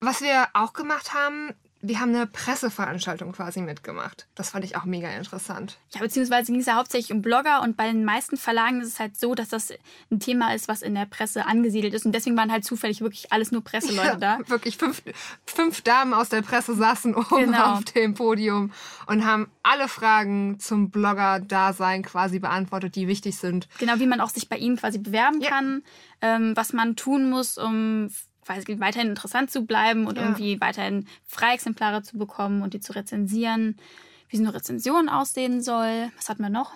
Was 0.00 0.20
wir 0.20 0.46
auch 0.52 0.72
gemacht 0.72 1.14
haben, 1.14 1.54
wir 1.82 2.00
haben 2.00 2.14
eine 2.14 2.26
Presseveranstaltung 2.26 3.32
quasi 3.32 3.60
mitgemacht. 3.60 4.26
Das 4.34 4.50
fand 4.50 4.64
ich 4.64 4.76
auch 4.76 4.84
mega 4.84 5.08
interessant. 5.10 5.78
Ja, 5.94 6.00
beziehungsweise 6.00 6.50
ging 6.50 6.60
es 6.60 6.66
ja 6.66 6.74
hauptsächlich 6.76 7.12
um 7.12 7.22
Blogger 7.22 7.62
und 7.62 7.76
bei 7.76 7.86
den 7.86 8.04
meisten 8.04 8.36
Verlagen 8.36 8.80
ist 8.80 8.88
es 8.88 8.98
halt 8.98 9.16
so, 9.16 9.34
dass 9.34 9.48
das 9.50 9.72
ein 10.10 10.18
Thema 10.18 10.54
ist, 10.54 10.68
was 10.68 10.82
in 10.82 10.94
der 10.94 11.06
Presse 11.06 11.46
angesiedelt 11.46 11.94
ist. 11.94 12.06
Und 12.06 12.12
deswegen 12.12 12.36
waren 12.36 12.50
halt 12.50 12.64
zufällig 12.64 13.00
wirklich 13.02 13.32
alles 13.32 13.52
nur 13.52 13.62
Presseleute 13.62 14.08
ja, 14.08 14.16
da. 14.16 14.38
Wirklich 14.48 14.76
fünf, 14.78 15.02
fünf 15.46 15.82
Damen 15.82 16.14
aus 16.14 16.28
der 16.30 16.42
Presse 16.42 16.74
saßen 16.74 17.14
oben 17.14 17.46
Genau. 17.46 17.74
auf 17.74 17.84
dem 17.84 18.14
Podium 18.14 18.72
und 19.06 19.24
haben 19.24 19.48
alle 19.62 19.88
Fragen 19.88 20.58
zum 20.58 20.90
Blogger-Dasein 20.90 22.02
quasi 22.02 22.38
beantwortet, 22.38 22.94
die 22.96 23.06
wichtig 23.08 23.36
sind. 23.36 23.68
Genau, 23.78 23.98
wie 23.98 24.06
man 24.06 24.20
auch 24.20 24.30
sich 24.30 24.48
bei 24.48 24.56
ihnen 24.56 24.76
quasi 24.76 24.98
bewerben 24.98 25.40
Ja. 25.40 25.50
kann, 25.50 25.82
ähm, 26.20 26.56
was 26.56 26.72
man 26.72 26.96
tun 26.96 27.28
muss, 27.30 27.58
um 27.58 28.08
quasi 28.46 28.78
weiterhin 28.80 29.08
interessant 29.08 29.50
zu 29.50 29.62
bleiben 29.66 30.06
und 30.06 30.16
Ja. 30.16 30.24
irgendwie 30.24 30.60
weiterhin 30.60 31.06
Freiexemplare 31.26 32.02
zu 32.02 32.16
bekommen 32.16 32.62
und 32.62 32.74
die 32.74 32.80
zu 32.80 32.94
rezensieren, 32.94 33.76
wie 34.28 34.36
so 34.36 34.44
eine 34.44 34.54
Rezension 34.54 35.08
aussehen 35.08 35.60
soll. 35.62 36.10
Was 36.16 36.28
hat 36.28 36.38
man 36.38 36.52
noch? 36.52 36.72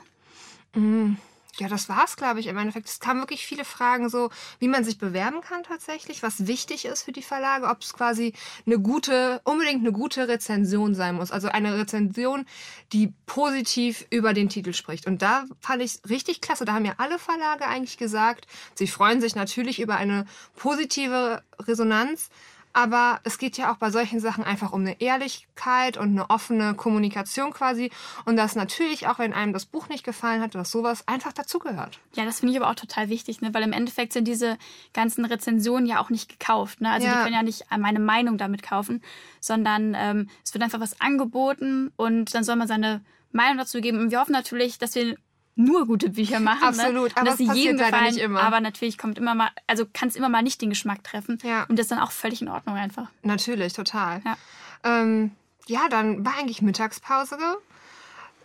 Mm, 0.74 1.14
Ja, 1.60 1.68
das 1.68 1.90
war's, 1.90 2.16
glaube 2.16 2.40
ich, 2.40 2.46
im 2.46 2.56
Endeffekt. 2.56 2.88
Es 2.88 3.00
kamen 3.00 3.20
wirklich 3.20 3.46
viele 3.46 3.66
Fragen 3.66 4.08
so, 4.08 4.30
wie 4.60 4.68
man 4.68 4.82
sich 4.82 4.96
bewerben 4.96 5.42
kann 5.42 5.62
tatsächlich, 5.62 6.22
was 6.22 6.46
wichtig 6.46 6.86
ist 6.86 7.02
für 7.02 7.12
die 7.12 7.22
Verlage, 7.22 7.66
ob 7.66 7.82
es 7.82 7.92
quasi 7.92 8.32
eine 8.64 8.78
gute, 8.78 9.42
unbedingt 9.44 9.80
eine 9.80 9.92
gute 9.92 10.26
Rezension 10.26 10.94
sein 10.94 11.16
muss. 11.16 11.30
Also 11.30 11.48
eine 11.48 11.76
Rezension, 11.76 12.46
die 12.94 13.12
positiv 13.26 14.06
über 14.08 14.32
den 14.32 14.48
Titel 14.48 14.72
spricht. 14.72 15.06
Und 15.06 15.20
da 15.20 15.44
fand 15.60 15.82
ich 15.82 16.00
richtig 16.08 16.40
klasse. 16.40 16.64
Da 16.64 16.72
haben 16.72 16.86
ja 16.86 16.94
alle 16.96 17.18
Verlage 17.18 17.66
eigentlich 17.66 17.98
gesagt, 17.98 18.46
sie 18.74 18.86
freuen 18.86 19.20
sich 19.20 19.34
natürlich 19.34 19.80
über 19.80 19.96
eine 19.96 20.24
positive 20.56 21.42
Resonanz. 21.58 22.30
Aber 22.72 23.20
es 23.24 23.38
geht 23.38 23.56
ja 23.56 23.72
auch 23.72 23.76
bei 23.76 23.90
solchen 23.90 24.20
Sachen 24.20 24.44
einfach 24.44 24.72
um 24.72 24.82
eine 24.82 25.00
Ehrlichkeit 25.00 25.96
und 25.96 26.10
eine 26.10 26.30
offene 26.30 26.74
Kommunikation 26.74 27.52
quasi. 27.52 27.90
Und 28.24 28.36
dass 28.36 28.54
natürlich 28.54 29.08
auch, 29.08 29.18
wenn 29.18 29.32
einem 29.32 29.52
das 29.52 29.66
Buch 29.66 29.88
nicht 29.88 30.04
gefallen 30.04 30.40
hat, 30.40 30.54
dass 30.54 30.70
sowas 30.70 31.06
einfach 31.08 31.32
dazugehört. 31.32 31.98
Ja, 32.14 32.24
das 32.24 32.40
finde 32.40 32.52
ich 32.54 32.60
aber 32.60 32.70
auch 32.70 32.76
total 32.76 33.08
wichtig, 33.08 33.40
ne? 33.40 33.52
weil 33.52 33.62
im 33.62 33.72
Endeffekt 33.72 34.12
sind 34.12 34.28
diese 34.28 34.56
ganzen 34.92 35.24
Rezensionen 35.24 35.86
ja 35.86 36.00
auch 36.00 36.10
nicht 36.10 36.28
gekauft. 36.28 36.80
Ne? 36.80 36.90
Also 36.90 37.06
Ja. 37.06 37.16
die 37.16 37.22
können 37.22 37.34
ja 37.34 37.42
nicht 37.42 37.64
meine 37.76 38.00
Meinung 38.00 38.38
damit 38.38 38.62
kaufen, 38.62 39.02
sondern 39.40 39.96
ähm, 39.98 40.28
es 40.44 40.54
wird 40.54 40.62
einfach 40.62 40.80
was 40.80 41.00
angeboten 41.00 41.92
und 41.96 42.34
dann 42.34 42.44
soll 42.44 42.56
man 42.56 42.68
seine 42.68 43.02
Meinung 43.32 43.58
dazu 43.58 43.80
geben. 43.80 43.98
Und 43.98 44.10
wir 44.10 44.20
hoffen 44.20 44.32
natürlich, 44.32 44.78
dass 44.78 44.94
wir 44.94 45.16
nur 45.60 45.86
gute 45.86 46.10
Bücher 46.10 46.40
machen. 46.40 46.62
Absolut, 46.62 47.10
ne? 47.10 47.16
aber 47.16 47.24
dass 47.26 47.38
sie 47.38 47.50
jedem 47.52 47.78
gefallen. 47.78 48.04
nicht 48.04 48.18
immer. 48.18 48.40
Aber 48.42 48.60
natürlich 48.60 48.98
kommt 48.98 49.18
immer 49.18 49.34
mal, 49.34 49.50
also 49.66 49.86
kann 49.92 50.08
es 50.08 50.16
immer 50.16 50.28
mal 50.28 50.42
nicht 50.42 50.60
den 50.60 50.70
Geschmack 50.70 51.04
treffen. 51.04 51.38
Ja. 51.42 51.64
Und 51.68 51.78
das 51.78 51.84
ist 51.84 51.90
dann 51.90 52.00
auch 52.00 52.12
völlig 52.12 52.42
in 52.42 52.48
Ordnung 52.48 52.76
einfach. 52.76 53.08
Natürlich, 53.22 53.72
total. 53.72 54.22
Ja. 54.24 54.36
Ähm, 54.84 55.32
ja, 55.66 55.88
dann 55.88 56.24
war 56.24 56.34
eigentlich 56.38 56.62
Mittagspause. 56.62 57.36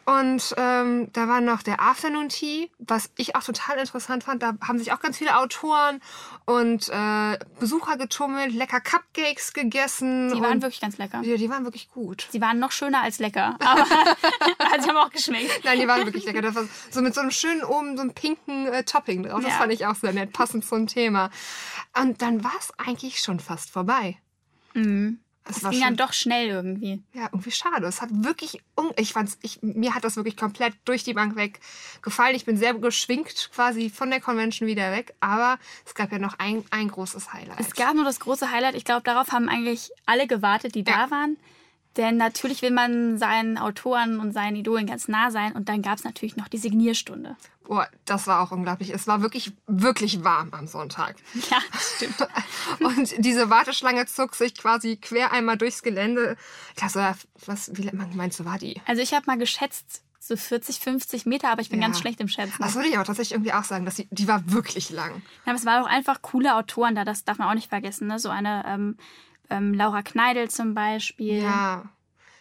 Und 0.06 0.54
ähm, 0.58 1.10
da 1.14 1.28
war 1.28 1.42
noch 1.42 1.64
der 1.64 1.82
Afternoon 1.82 2.30
Tea, 2.30 2.70
was 2.78 3.10
ich 3.18 3.36
auch 3.36 3.44
total 3.44 3.80
interessant 3.80 4.24
fand. 4.24 4.44
Da 4.44 4.54
haben 4.62 4.78
sich 4.78 4.92
auch 4.94 5.00
ganz 5.00 5.18
viele 5.18 5.36
Autoren 5.36 6.00
und 6.46 6.90
äh, 6.90 7.40
Besucher 7.60 7.98
getummelt, 7.98 8.54
lecker 8.54 8.82
Cupcakes 8.82 9.54
gegessen. 9.54 10.32
Die 10.32 10.42
waren 10.42 10.62
wirklich 10.62 10.80
ganz 10.80 11.00
lecker. 11.00 11.22
ja, 11.24 11.38
die 11.38 11.50
waren 11.50 11.64
wirklich 11.64 11.90
gut. 11.90 12.28
Sie 12.32 12.40
waren 12.40 12.60
noch 12.60 12.72
schöner 12.72 13.02
als 13.02 13.18
lecker. 13.18 13.58
Aber 13.60 13.82
also 14.72 14.84
sie 14.84 14.90
haben 14.90 14.98
auch 14.98 15.10
geschmeckt. 15.10 15.62
Nein, 15.64 15.80
die 15.80 15.88
waren 15.88 16.06
wirklich 16.06 16.26
lecker. 16.26 16.44
Das 16.44 16.54
war 16.54 16.66
so 16.92 17.02
mit 17.02 17.16
so 17.16 17.22
einem 17.22 17.32
schönen 17.32 17.64
oben, 17.64 17.96
so 17.98 18.04
einem 18.04 18.14
pinken 18.14 18.68
äh, 18.68 18.84
Topping 18.84 19.24
drauf. 19.24 19.42
Das 19.42 19.54
Ja. 19.54 19.58
fand 19.58 19.74
ich 19.74 19.88
auch 19.88 19.96
sehr 19.96 20.14
nett, 20.14 20.34
passend 20.34 20.66
zum 20.66 20.86
Thema. 20.86 21.32
Und 22.00 22.22
dann 22.22 22.44
war 22.44 22.54
es 22.60 22.72
eigentlich 22.78 23.22
schon 23.22 23.40
fast 23.40 23.72
vorbei. 23.72 24.18
Mhm. 24.76 25.20
Es 25.48 25.58
Es 25.58 25.64
war 25.64 25.72
ging 25.72 25.80
schon, 25.82 25.90
dann 25.90 25.98
doch 26.08 26.14
schnell 26.14 26.48
irgendwie. 26.48 27.04
ja, 27.14 27.26
irgendwie 27.32 27.52
schade. 27.52 27.86
Es 27.86 28.02
hat 28.02 28.10
wirklich, 28.12 28.62
ich 28.98 29.14
fand's, 29.14 29.38
ich, 29.42 29.62
mir 29.62 29.94
hat 29.94 30.04
das 30.04 30.16
wirklich 30.16 30.38
komplett 30.38 30.74
durch 30.86 31.04
die 31.04 31.14
Bank 31.14 31.36
weg 31.36 31.60
gefallen. 32.02 32.36
Ich 32.36 32.46
bin 32.46 32.58
sehr 32.58 32.74
geschwingt 32.74 33.50
quasi 33.54 33.90
von 33.90 34.10
der 34.10 34.22
Convention 34.22 34.68
wieder 34.68 34.92
weg. 34.92 35.14
Aber 35.20 35.60
es 35.86 35.94
gab 35.94 36.12
ja 36.12 36.18
noch 36.20 36.40
ein, 36.40 36.64
ein 36.72 36.88
großes 36.88 37.32
Highlight. 37.34 37.60
Es 37.60 37.74
gab 37.76 37.94
nur 37.94 38.06
das 38.06 38.20
große 38.20 38.50
Highlight. 38.52 38.76
Ich 38.76 38.86
glaube, 38.86 39.04
darauf 39.04 39.32
haben 39.32 39.48
eigentlich 39.50 39.92
alle 40.06 40.26
gewartet, 40.28 40.74
die 40.76 40.84
Ja. 40.88 41.06
da 41.06 41.12
waren. 41.12 41.38
Denn 41.98 42.18
natürlich 42.18 42.62
will 42.62 42.72
man 42.72 43.18
seinen 43.18 43.58
Autoren 43.58 44.20
und 44.20 44.34
seinen 44.34 44.56
Idolen 44.58 44.86
ganz 44.88 45.08
nah 45.08 45.32
sein. 45.32 45.54
Und 45.54 45.70
dann 45.70 45.82
gab 45.82 45.98
es 45.98 46.04
natürlich 46.04 46.36
noch 46.36 46.48
die 46.50 46.58
Signierstunde. 46.58 47.38
Boah, 47.64 47.88
das 48.06 48.28
war 48.28 48.42
auch 48.42 48.52
unglaublich. 48.52 48.92
Es 48.94 49.08
war 49.08 49.22
wirklich, 49.22 49.54
wirklich 49.66 50.24
warm 50.24 50.50
am 50.52 50.68
Sonntag. 50.68 51.16
Ja, 51.50 51.58
stimmt. 51.80 52.16
Und 52.80 53.26
diese 53.26 53.50
Warteschlange 53.50 54.06
zog 54.08 54.36
sich 54.36 54.56
quasi 54.56 54.98
quer 54.98 55.32
einmal 55.32 55.58
durchs 55.58 55.82
Gelände. 55.82 56.36
Klasse, 56.76 57.16
was, 57.46 57.72
wie 57.76 57.90
meinst 57.92 58.40
du, 58.40 58.46
war 58.46 58.60
die? 58.60 58.82
Also 58.86 59.02
ich 59.02 59.14
habe 59.14 59.26
mal 59.28 59.38
geschätzt, 59.38 60.04
so 60.20 60.36
40, 60.36 60.80
50 60.80 61.26
Meter, 61.26 61.50
aber 61.50 61.62
ich 61.62 61.70
bin 61.70 61.80
Ja. 61.80 61.88
ganz 61.88 62.00
schlecht 62.00 62.20
im 62.20 62.28
Schätzen. 62.28 62.56
Das 62.60 62.76
würde 62.76 62.90
ich 62.90 62.96
aber 62.96 63.06
tatsächlich 63.06 63.34
irgendwie 63.34 63.54
auch 63.54 63.64
sagen, 63.64 63.86
dass 63.86 63.96
die, 63.96 64.08
die 64.12 64.28
war 64.28 64.52
wirklich 64.52 64.90
lang. 64.90 65.22
Ja, 65.46 65.52
aber 65.52 65.56
es 65.56 65.66
waren 65.66 65.84
auch 65.84 65.90
einfach 65.90 66.22
coole 66.22 66.56
Autoren 66.56 66.96
da, 66.96 67.06
das 67.06 67.24
darf 67.24 67.38
man 67.38 67.48
auch 67.50 67.54
nicht 67.54 67.70
vergessen. 67.70 68.08
Ne? 68.08 68.20
So 68.20 68.30
eine 68.30 68.64
ähm, 68.68 68.98
ähm, 69.50 69.74
Laura 69.74 70.02
Kneidel 70.02 70.50
zum 70.50 70.74
Beispiel, 70.74 71.42
Ja. 71.44 71.84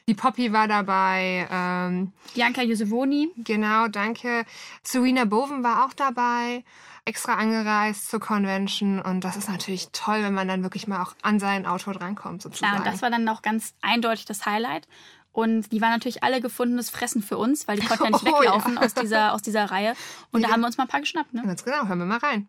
Die 0.07 0.12
Poppy 0.12 0.53
war 0.53 0.69
dabei. 0.69 1.49
Ähm, 1.51 2.12
Bianca 2.35 2.61
Josevoni. 2.61 3.31
genau, 3.38 3.88
danke. 3.88 4.45
Serena 4.83 5.25
Boven 5.25 5.64
war 5.64 5.87
auch 5.87 5.95
dabei. 5.95 6.62
Extra 7.07 7.37
angereist 7.37 8.11
zur 8.11 8.21
Convention. 8.21 9.01
Und 9.01 9.25
das 9.25 9.37
ist 9.37 9.49
natürlich 9.49 9.88
toll, 9.93 10.23
wenn 10.23 10.35
man 10.35 10.47
dann 10.47 10.62
wirklich 10.62 10.87
mal 10.87 11.01
auch 11.03 11.14
an 11.23 11.40
seinen 11.40 11.64
Autor 11.64 11.95
drankommt, 11.95 12.43
sozusagen. 12.43 12.73
Klar, 12.75 12.85
und 12.85 12.93
das 12.93 13.01
war 13.01 13.09
dann 13.11 13.27
auch 13.31 13.40
ganz 13.40 13.73
eindeutig 13.81 14.27
das 14.27 14.45
Highlight. 14.45 14.87
Und 15.33 15.73
die 15.73 15.81
waren 15.81 15.90
natürlich 15.90 16.23
alle 16.23 16.43
gefundenes 16.43 16.90
Fressen 16.90 17.23
für 17.23 17.38
uns, 17.38 17.67
weil 17.67 17.79
die 17.81 17.87
konnten 17.87 18.05
ja 18.05 18.11
nicht 18.11 18.23
Oh, 18.29 18.40
weglaufen 18.40 18.75
ja. 18.75 18.83
aus, 18.83 18.93
dieser, 18.93 19.33
aus 19.33 19.40
dieser 19.40 19.64
Reihe. 19.71 19.95
Und 20.33 20.43
da 20.43 20.49
Ja. 20.49 20.53
haben 20.55 20.61
wir 20.61 20.67
uns 20.67 20.77
mal 20.77 20.85
ein 20.85 20.88
paar 20.88 21.01
geschnappt. 21.01 21.33
Ne? 21.33 21.43
Ganz 21.47 21.64
genau, 21.64 21.87
hören 21.87 21.99
wir 21.99 22.05
mal 22.07 22.19
rein. 22.19 22.47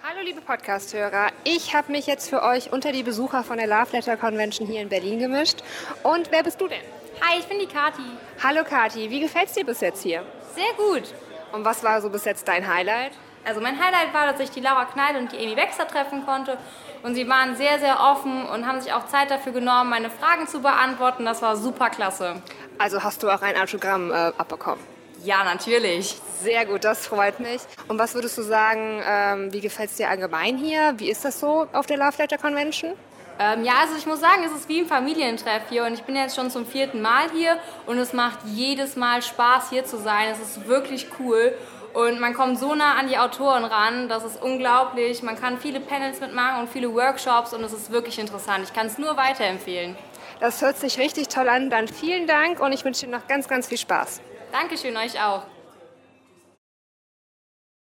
Hallo 0.00 0.20
liebe 0.24 0.40
Podcast-Hörer, 0.40 1.32
ich 1.42 1.74
habe 1.74 1.90
mich 1.90 2.06
jetzt 2.06 2.30
für 2.30 2.42
euch 2.44 2.72
unter 2.72 2.92
die 2.92 3.02
Besucher 3.02 3.42
von 3.42 3.58
der 3.58 3.66
Love 3.66 3.88
Letter 3.92 4.16
Convention 4.16 4.66
hier 4.66 4.80
in 4.80 4.88
Berlin 4.88 5.18
gemischt. 5.18 5.64
Und 6.04 6.30
wer 6.30 6.44
bist 6.44 6.60
du 6.60 6.68
denn? 6.68 6.82
Hi, 7.20 7.40
ich 7.40 7.46
bin 7.46 7.58
die 7.58 7.66
Kati. 7.66 8.02
Hallo 8.42 8.62
Kati, 8.62 9.10
wie 9.10 9.18
gefällt's 9.20 9.54
dir 9.54 9.66
bis 9.66 9.80
jetzt 9.80 10.02
hier? 10.04 10.24
Sehr 10.54 10.72
gut. 10.76 11.12
Und 11.52 11.64
was 11.64 11.82
war 11.82 12.00
so 12.00 12.10
bis 12.10 12.24
jetzt 12.24 12.46
dein 12.46 12.72
Highlight? 12.72 13.10
Also 13.44 13.60
mein 13.60 13.74
Highlight 13.76 14.14
war, 14.14 14.30
dass 14.30 14.40
ich 14.40 14.50
die 14.50 14.60
Laura 14.60 14.84
Kneidl 14.84 15.18
und 15.18 15.32
die 15.32 15.38
Amy 15.38 15.56
Baxter 15.56 15.88
treffen 15.88 16.24
konnte. 16.24 16.58
Und 17.02 17.16
sie 17.16 17.28
waren 17.28 17.56
sehr, 17.56 17.80
sehr 17.80 17.98
offen 17.98 18.46
und 18.46 18.66
haben 18.66 18.80
sich 18.80 18.92
auch 18.92 19.06
Zeit 19.08 19.32
dafür 19.32 19.52
genommen, 19.52 19.90
meine 19.90 20.10
Fragen 20.10 20.46
zu 20.46 20.60
beantworten. 20.60 21.24
Das 21.24 21.42
war 21.42 21.56
super 21.56 21.90
klasse. 21.90 22.40
Also 22.78 23.02
hast 23.02 23.24
du 23.24 23.30
auch 23.30 23.42
ein 23.42 23.56
Autogramm 23.56 24.12
äh, 24.12 24.14
abbekommen? 24.38 24.97
Ja, 25.24 25.44
natürlich. 25.44 26.16
Sehr 26.42 26.66
gut, 26.66 26.84
das 26.84 27.06
freut 27.06 27.40
mich. 27.40 27.60
Und 27.88 27.98
was 27.98 28.14
würdest 28.14 28.38
du 28.38 28.42
sagen, 28.42 29.02
ähm, 29.04 29.52
wie 29.52 29.60
gefällt's 29.60 29.96
dir 29.96 30.08
allgemein 30.08 30.56
hier? 30.56 30.94
Wie 30.98 31.10
ist 31.10 31.24
das 31.24 31.40
so 31.40 31.66
auf 31.72 31.86
der 31.86 31.96
Love 31.96 32.14
Letter 32.18 32.38
Convention? 32.38 32.92
Ähm, 33.40 33.64
ja, 33.64 33.74
also 33.80 33.96
ich 33.96 34.06
muss 34.06 34.20
sagen, 34.20 34.42
es 34.44 34.52
ist 34.52 34.68
wie 34.68 34.80
ein 34.80 34.86
Familientreff 34.86 35.62
hier 35.68 35.84
und 35.84 35.94
ich 35.94 36.02
bin 36.02 36.16
jetzt 36.16 36.34
schon 36.34 36.50
zum 36.50 36.66
vierten 36.66 37.00
Mal 37.00 37.30
hier 37.32 37.58
und 37.86 37.98
es 37.98 38.12
macht 38.12 38.38
jedes 38.46 38.96
Mal 38.96 39.22
Spaß 39.22 39.70
hier 39.70 39.84
zu 39.84 39.96
sein. 39.96 40.28
Es 40.32 40.40
ist 40.40 40.66
wirklich 40.66 41.06
cool 41.20 41.54
und 41.94 42.20
man 42.20 42.34
kommt 42.34 42.58
so 42.58 42.74
nah 42.74 42.94
an 42.94 43.08
die 43.08 43.16
Autoren 43.16 43.64
ran, 43.64 44.08
das 44.08 44.24
ist 44.24 44.42
unglaublich. 44.42 45.22
Man 45.22 45.40
kann 45.40 45.58
viele 45.58 45.78
Panels 45.78 46.20
mitmachen 46.20 46.62
und 46.62 46.68
viele 46.68 46.92
Workshops 46.92 47.52
und 47.54 47.62
es 47.62 47.72
ist 47.72 47.92
wirklich 47.92 48.18
interessant. 48.18 48.64
Ich 48.64 48.72
kann 48.72 48.86
es 48.86 48.98
nur 48.98 49.16
weiterempfehlen. 49.16 49.96
Das 50.40 50.60
hört 50.60 50.78
sich 50.78 50.98
richtig 50.98 51.28
toll 51.28 51.48
an. 51.48 51.70
Dann 51.70 51.88
vielen 51.88 52.26
Dank 52.26 52.60
und 52.60 52.72
ich 52.72 52.84
wünsche 52.84 53.06
dir 53.06 53.12
noch 53.12 53.26
ganz, 53.28 53.48
ganz 53.48 53.68
viel 53.68 53.78
Spaß. 53.78 54.20
Dankeschön 54.52 54.96
euch 54.96 55.20
auch. 55.20 55.46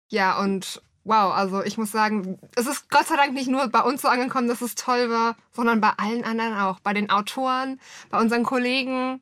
Ja, 0.10 0.40
und 0.40 0.82
wow, 1.04 1.34
also 1.34 1.64
ich 1.64 1.78
muss 1.78 1.92
sagen, 1.92 2.40
es 2.56 2.68
ist 2.68 2.90
Gott 2.90 3.08
sei 3.08 3.16
Dank 3.16 3.34
nicht 3.34 3.50
nur 3.50 3.68
bei 3.68 3.82
uns 3.82 4.02
so 4.02 4.08
angekommen, 4.08 4.48
dass 4.48 4.62
es 4.62 4.76
toll 4.76 5.10
war, 5.10 5.36
sondern 5.52 5.82
bei 5.82 5.92
allen 5.98 6.24
anderen 6.24 6.56
auch. 6.56 6.80
Bei 6.80 6.94
den 6.94 7.10
Autoren, 7.10 7.80
bei 8.10 8.20
unseren 8.20 8.44
Kollegen 8.44 9.22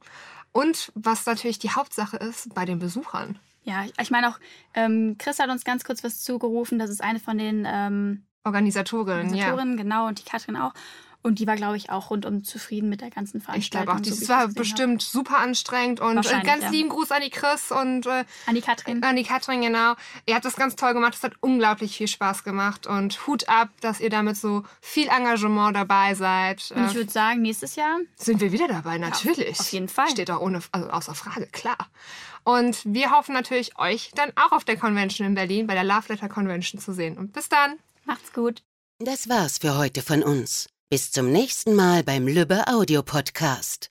und 0.51 0.91
was 0.95 1.25
natürlich 1.25 1.59
die 1.59 1.71
Hauptsache 1.71 2.17
ist, 2.17 2.53
bei 2.53 2.65
den 2.65 2.79
Besuchern. 2.79 3.39
Ja, 3.63 3.85
ich 3.99 4.11
meine 4.11 4.29
auch, 4.29 4.39
ähm, 4.73 5.15
Chris 5.17 5.39
hat 5.39 5.49
uns 5.49 5.63
ganz 5.63 5.83
kurz 5.83 6.03
was 6.03 6.21
zugerufen. 6.21 6.79
Das 6.79 6.89
ist 6.89 7.01
eine 7.01 7.19
von 7.19 7.37
den 7.37 7.67
ähm, 7.69 8.25
Organisatorinnen, 8.43 9.33
ja. 9.33 9.45
Organisatorinnen, 9.45 9.77
genau, 9.77 10.07
und 10.07 10.19
die 10.19 10.29
Katrin 10.29 10.57
auch. 10.57 10.73
Und 11.23 11.37
die 11.39 11.45
war, 11.45 11.55
glaube 11.55 11.77
ich, 11.77 11.89
auch 11.91 12.09
rundum 12.09 12.43
zufrieden 12.43 12.89
mit 12.89 13.01
der 13.01 13.11
ganzen 13.11 13.37
Ich 13.37 13.43
Veranstaltung. 13.43 13.85
glaube 13.85 13.99
auch, 14.01 14.03
so 14.03 14.09
das 14.09 14.19
wie 14.19 14.23
ich 14.23 14.29
war 14.29 14.47
bestimmt 14.47 15.01
super 15.03 15.37
anstrengend 15.37 15.99
und 15.99 16.17
äh, 16.25 16.41
ganz 16.43 16.63
ja. 16.63 16.69
lieben 16.71 16.89
Gruß 16.89 17.11
an 17.11 17.21
die 17.21 17.29
Chris 17.29 17.71
und 17.71 18.05
äh, 18.07 18.09
habe. 18.09 18.25
An 18.47 18.55
die 18.55 18.61
Katrin. 18.61 19.03
an 19.03 19.15
die 19.15 19.23
Katrin, 19.23 19.61
genau. 19.61 19.93
Ihr 20.25 20.33
habt 20.35 20.45
das 20.45 20.55
ganz 20.55 20.75
toll 20.75 20.93
gemacht, 20.93 21.13
es 21.15 21.23
hat 21.23 21.33
unglaublich 21.41 21.95
viel 21.97 22.07
Spaß 22.07 22.43
gemacht 22.43 22.87
und 22.87 23.27
Hut 23.27 23.47
ab, 23.49 23.69
dass 23.81 23.99
ihr 23.99 24.09
damit 24.09 24.35
so 24.37 24.63
viel 24.81 25.07
Engagement 25.09 25.75
dabei 25.75 26.15
seid. 26.15 26.71
Und 26.75 26.85
ich 26.85 26.91
Äh, 26.93 26.95
würde 26.95 27.11
sagen, 27.11 27.41
nächstes 27.43 27.75
Jahr 27.75 27.99
sind 28.15 28.41
wir 28.41 28.51
wieder 28.51 28.67
dabei, 28.67 28.97
natürlich. 28.97 29.59
auf 29.59 29.71
jeden 29.71 29.89
Fall. 29.89 30.09
Steht 30.09 30.31
auch 30.31 30.41
ohne, 30.41 30.59
also 30.71 30.89
außer 30.89 31.13
Frage, 31.15 31.45
klar. 31.47 31.77
Und 32.43 32.79
wir 32.85 33.11
hoffen 33.11 33.33
natürlich, 33.33 33.77
euch 33.77 34.11
dann 34.15 34.31
auch 34.35 34.51
auf 34.51 34.63
der 34.63 34.75
Convention 34.77 35.27
in 35.27 35.35
Berlin, 35.35 35.67
bei 35.67 35.75
der 35.75 35.83
Love 35.83 36.05
Letter 36.09 36.27
Convention 36.29 36.81
zu 36.81 36.93
sehen. 36.93 37.17
Und 37.19 37.33
bis 37.33 37.47
dann. 37.49 37.75
macht's 38.05 38.33
gut. 38.33 38.63
Das 38.97 39.29
war's 39.29 39.59
für 39.59 39.77
heute 39.77 40.01
von 40.01 40.23
uns. 40.23 40.67
Bis 40.91 41.09
zum 41.09 41.31
nächsten 41.31 41.73
Mal 41.73 42.03
beim 42.03 42.27
Lübbe 42.27 42.67
Audio 42.67 43.01
Podcast. 43.01 43.90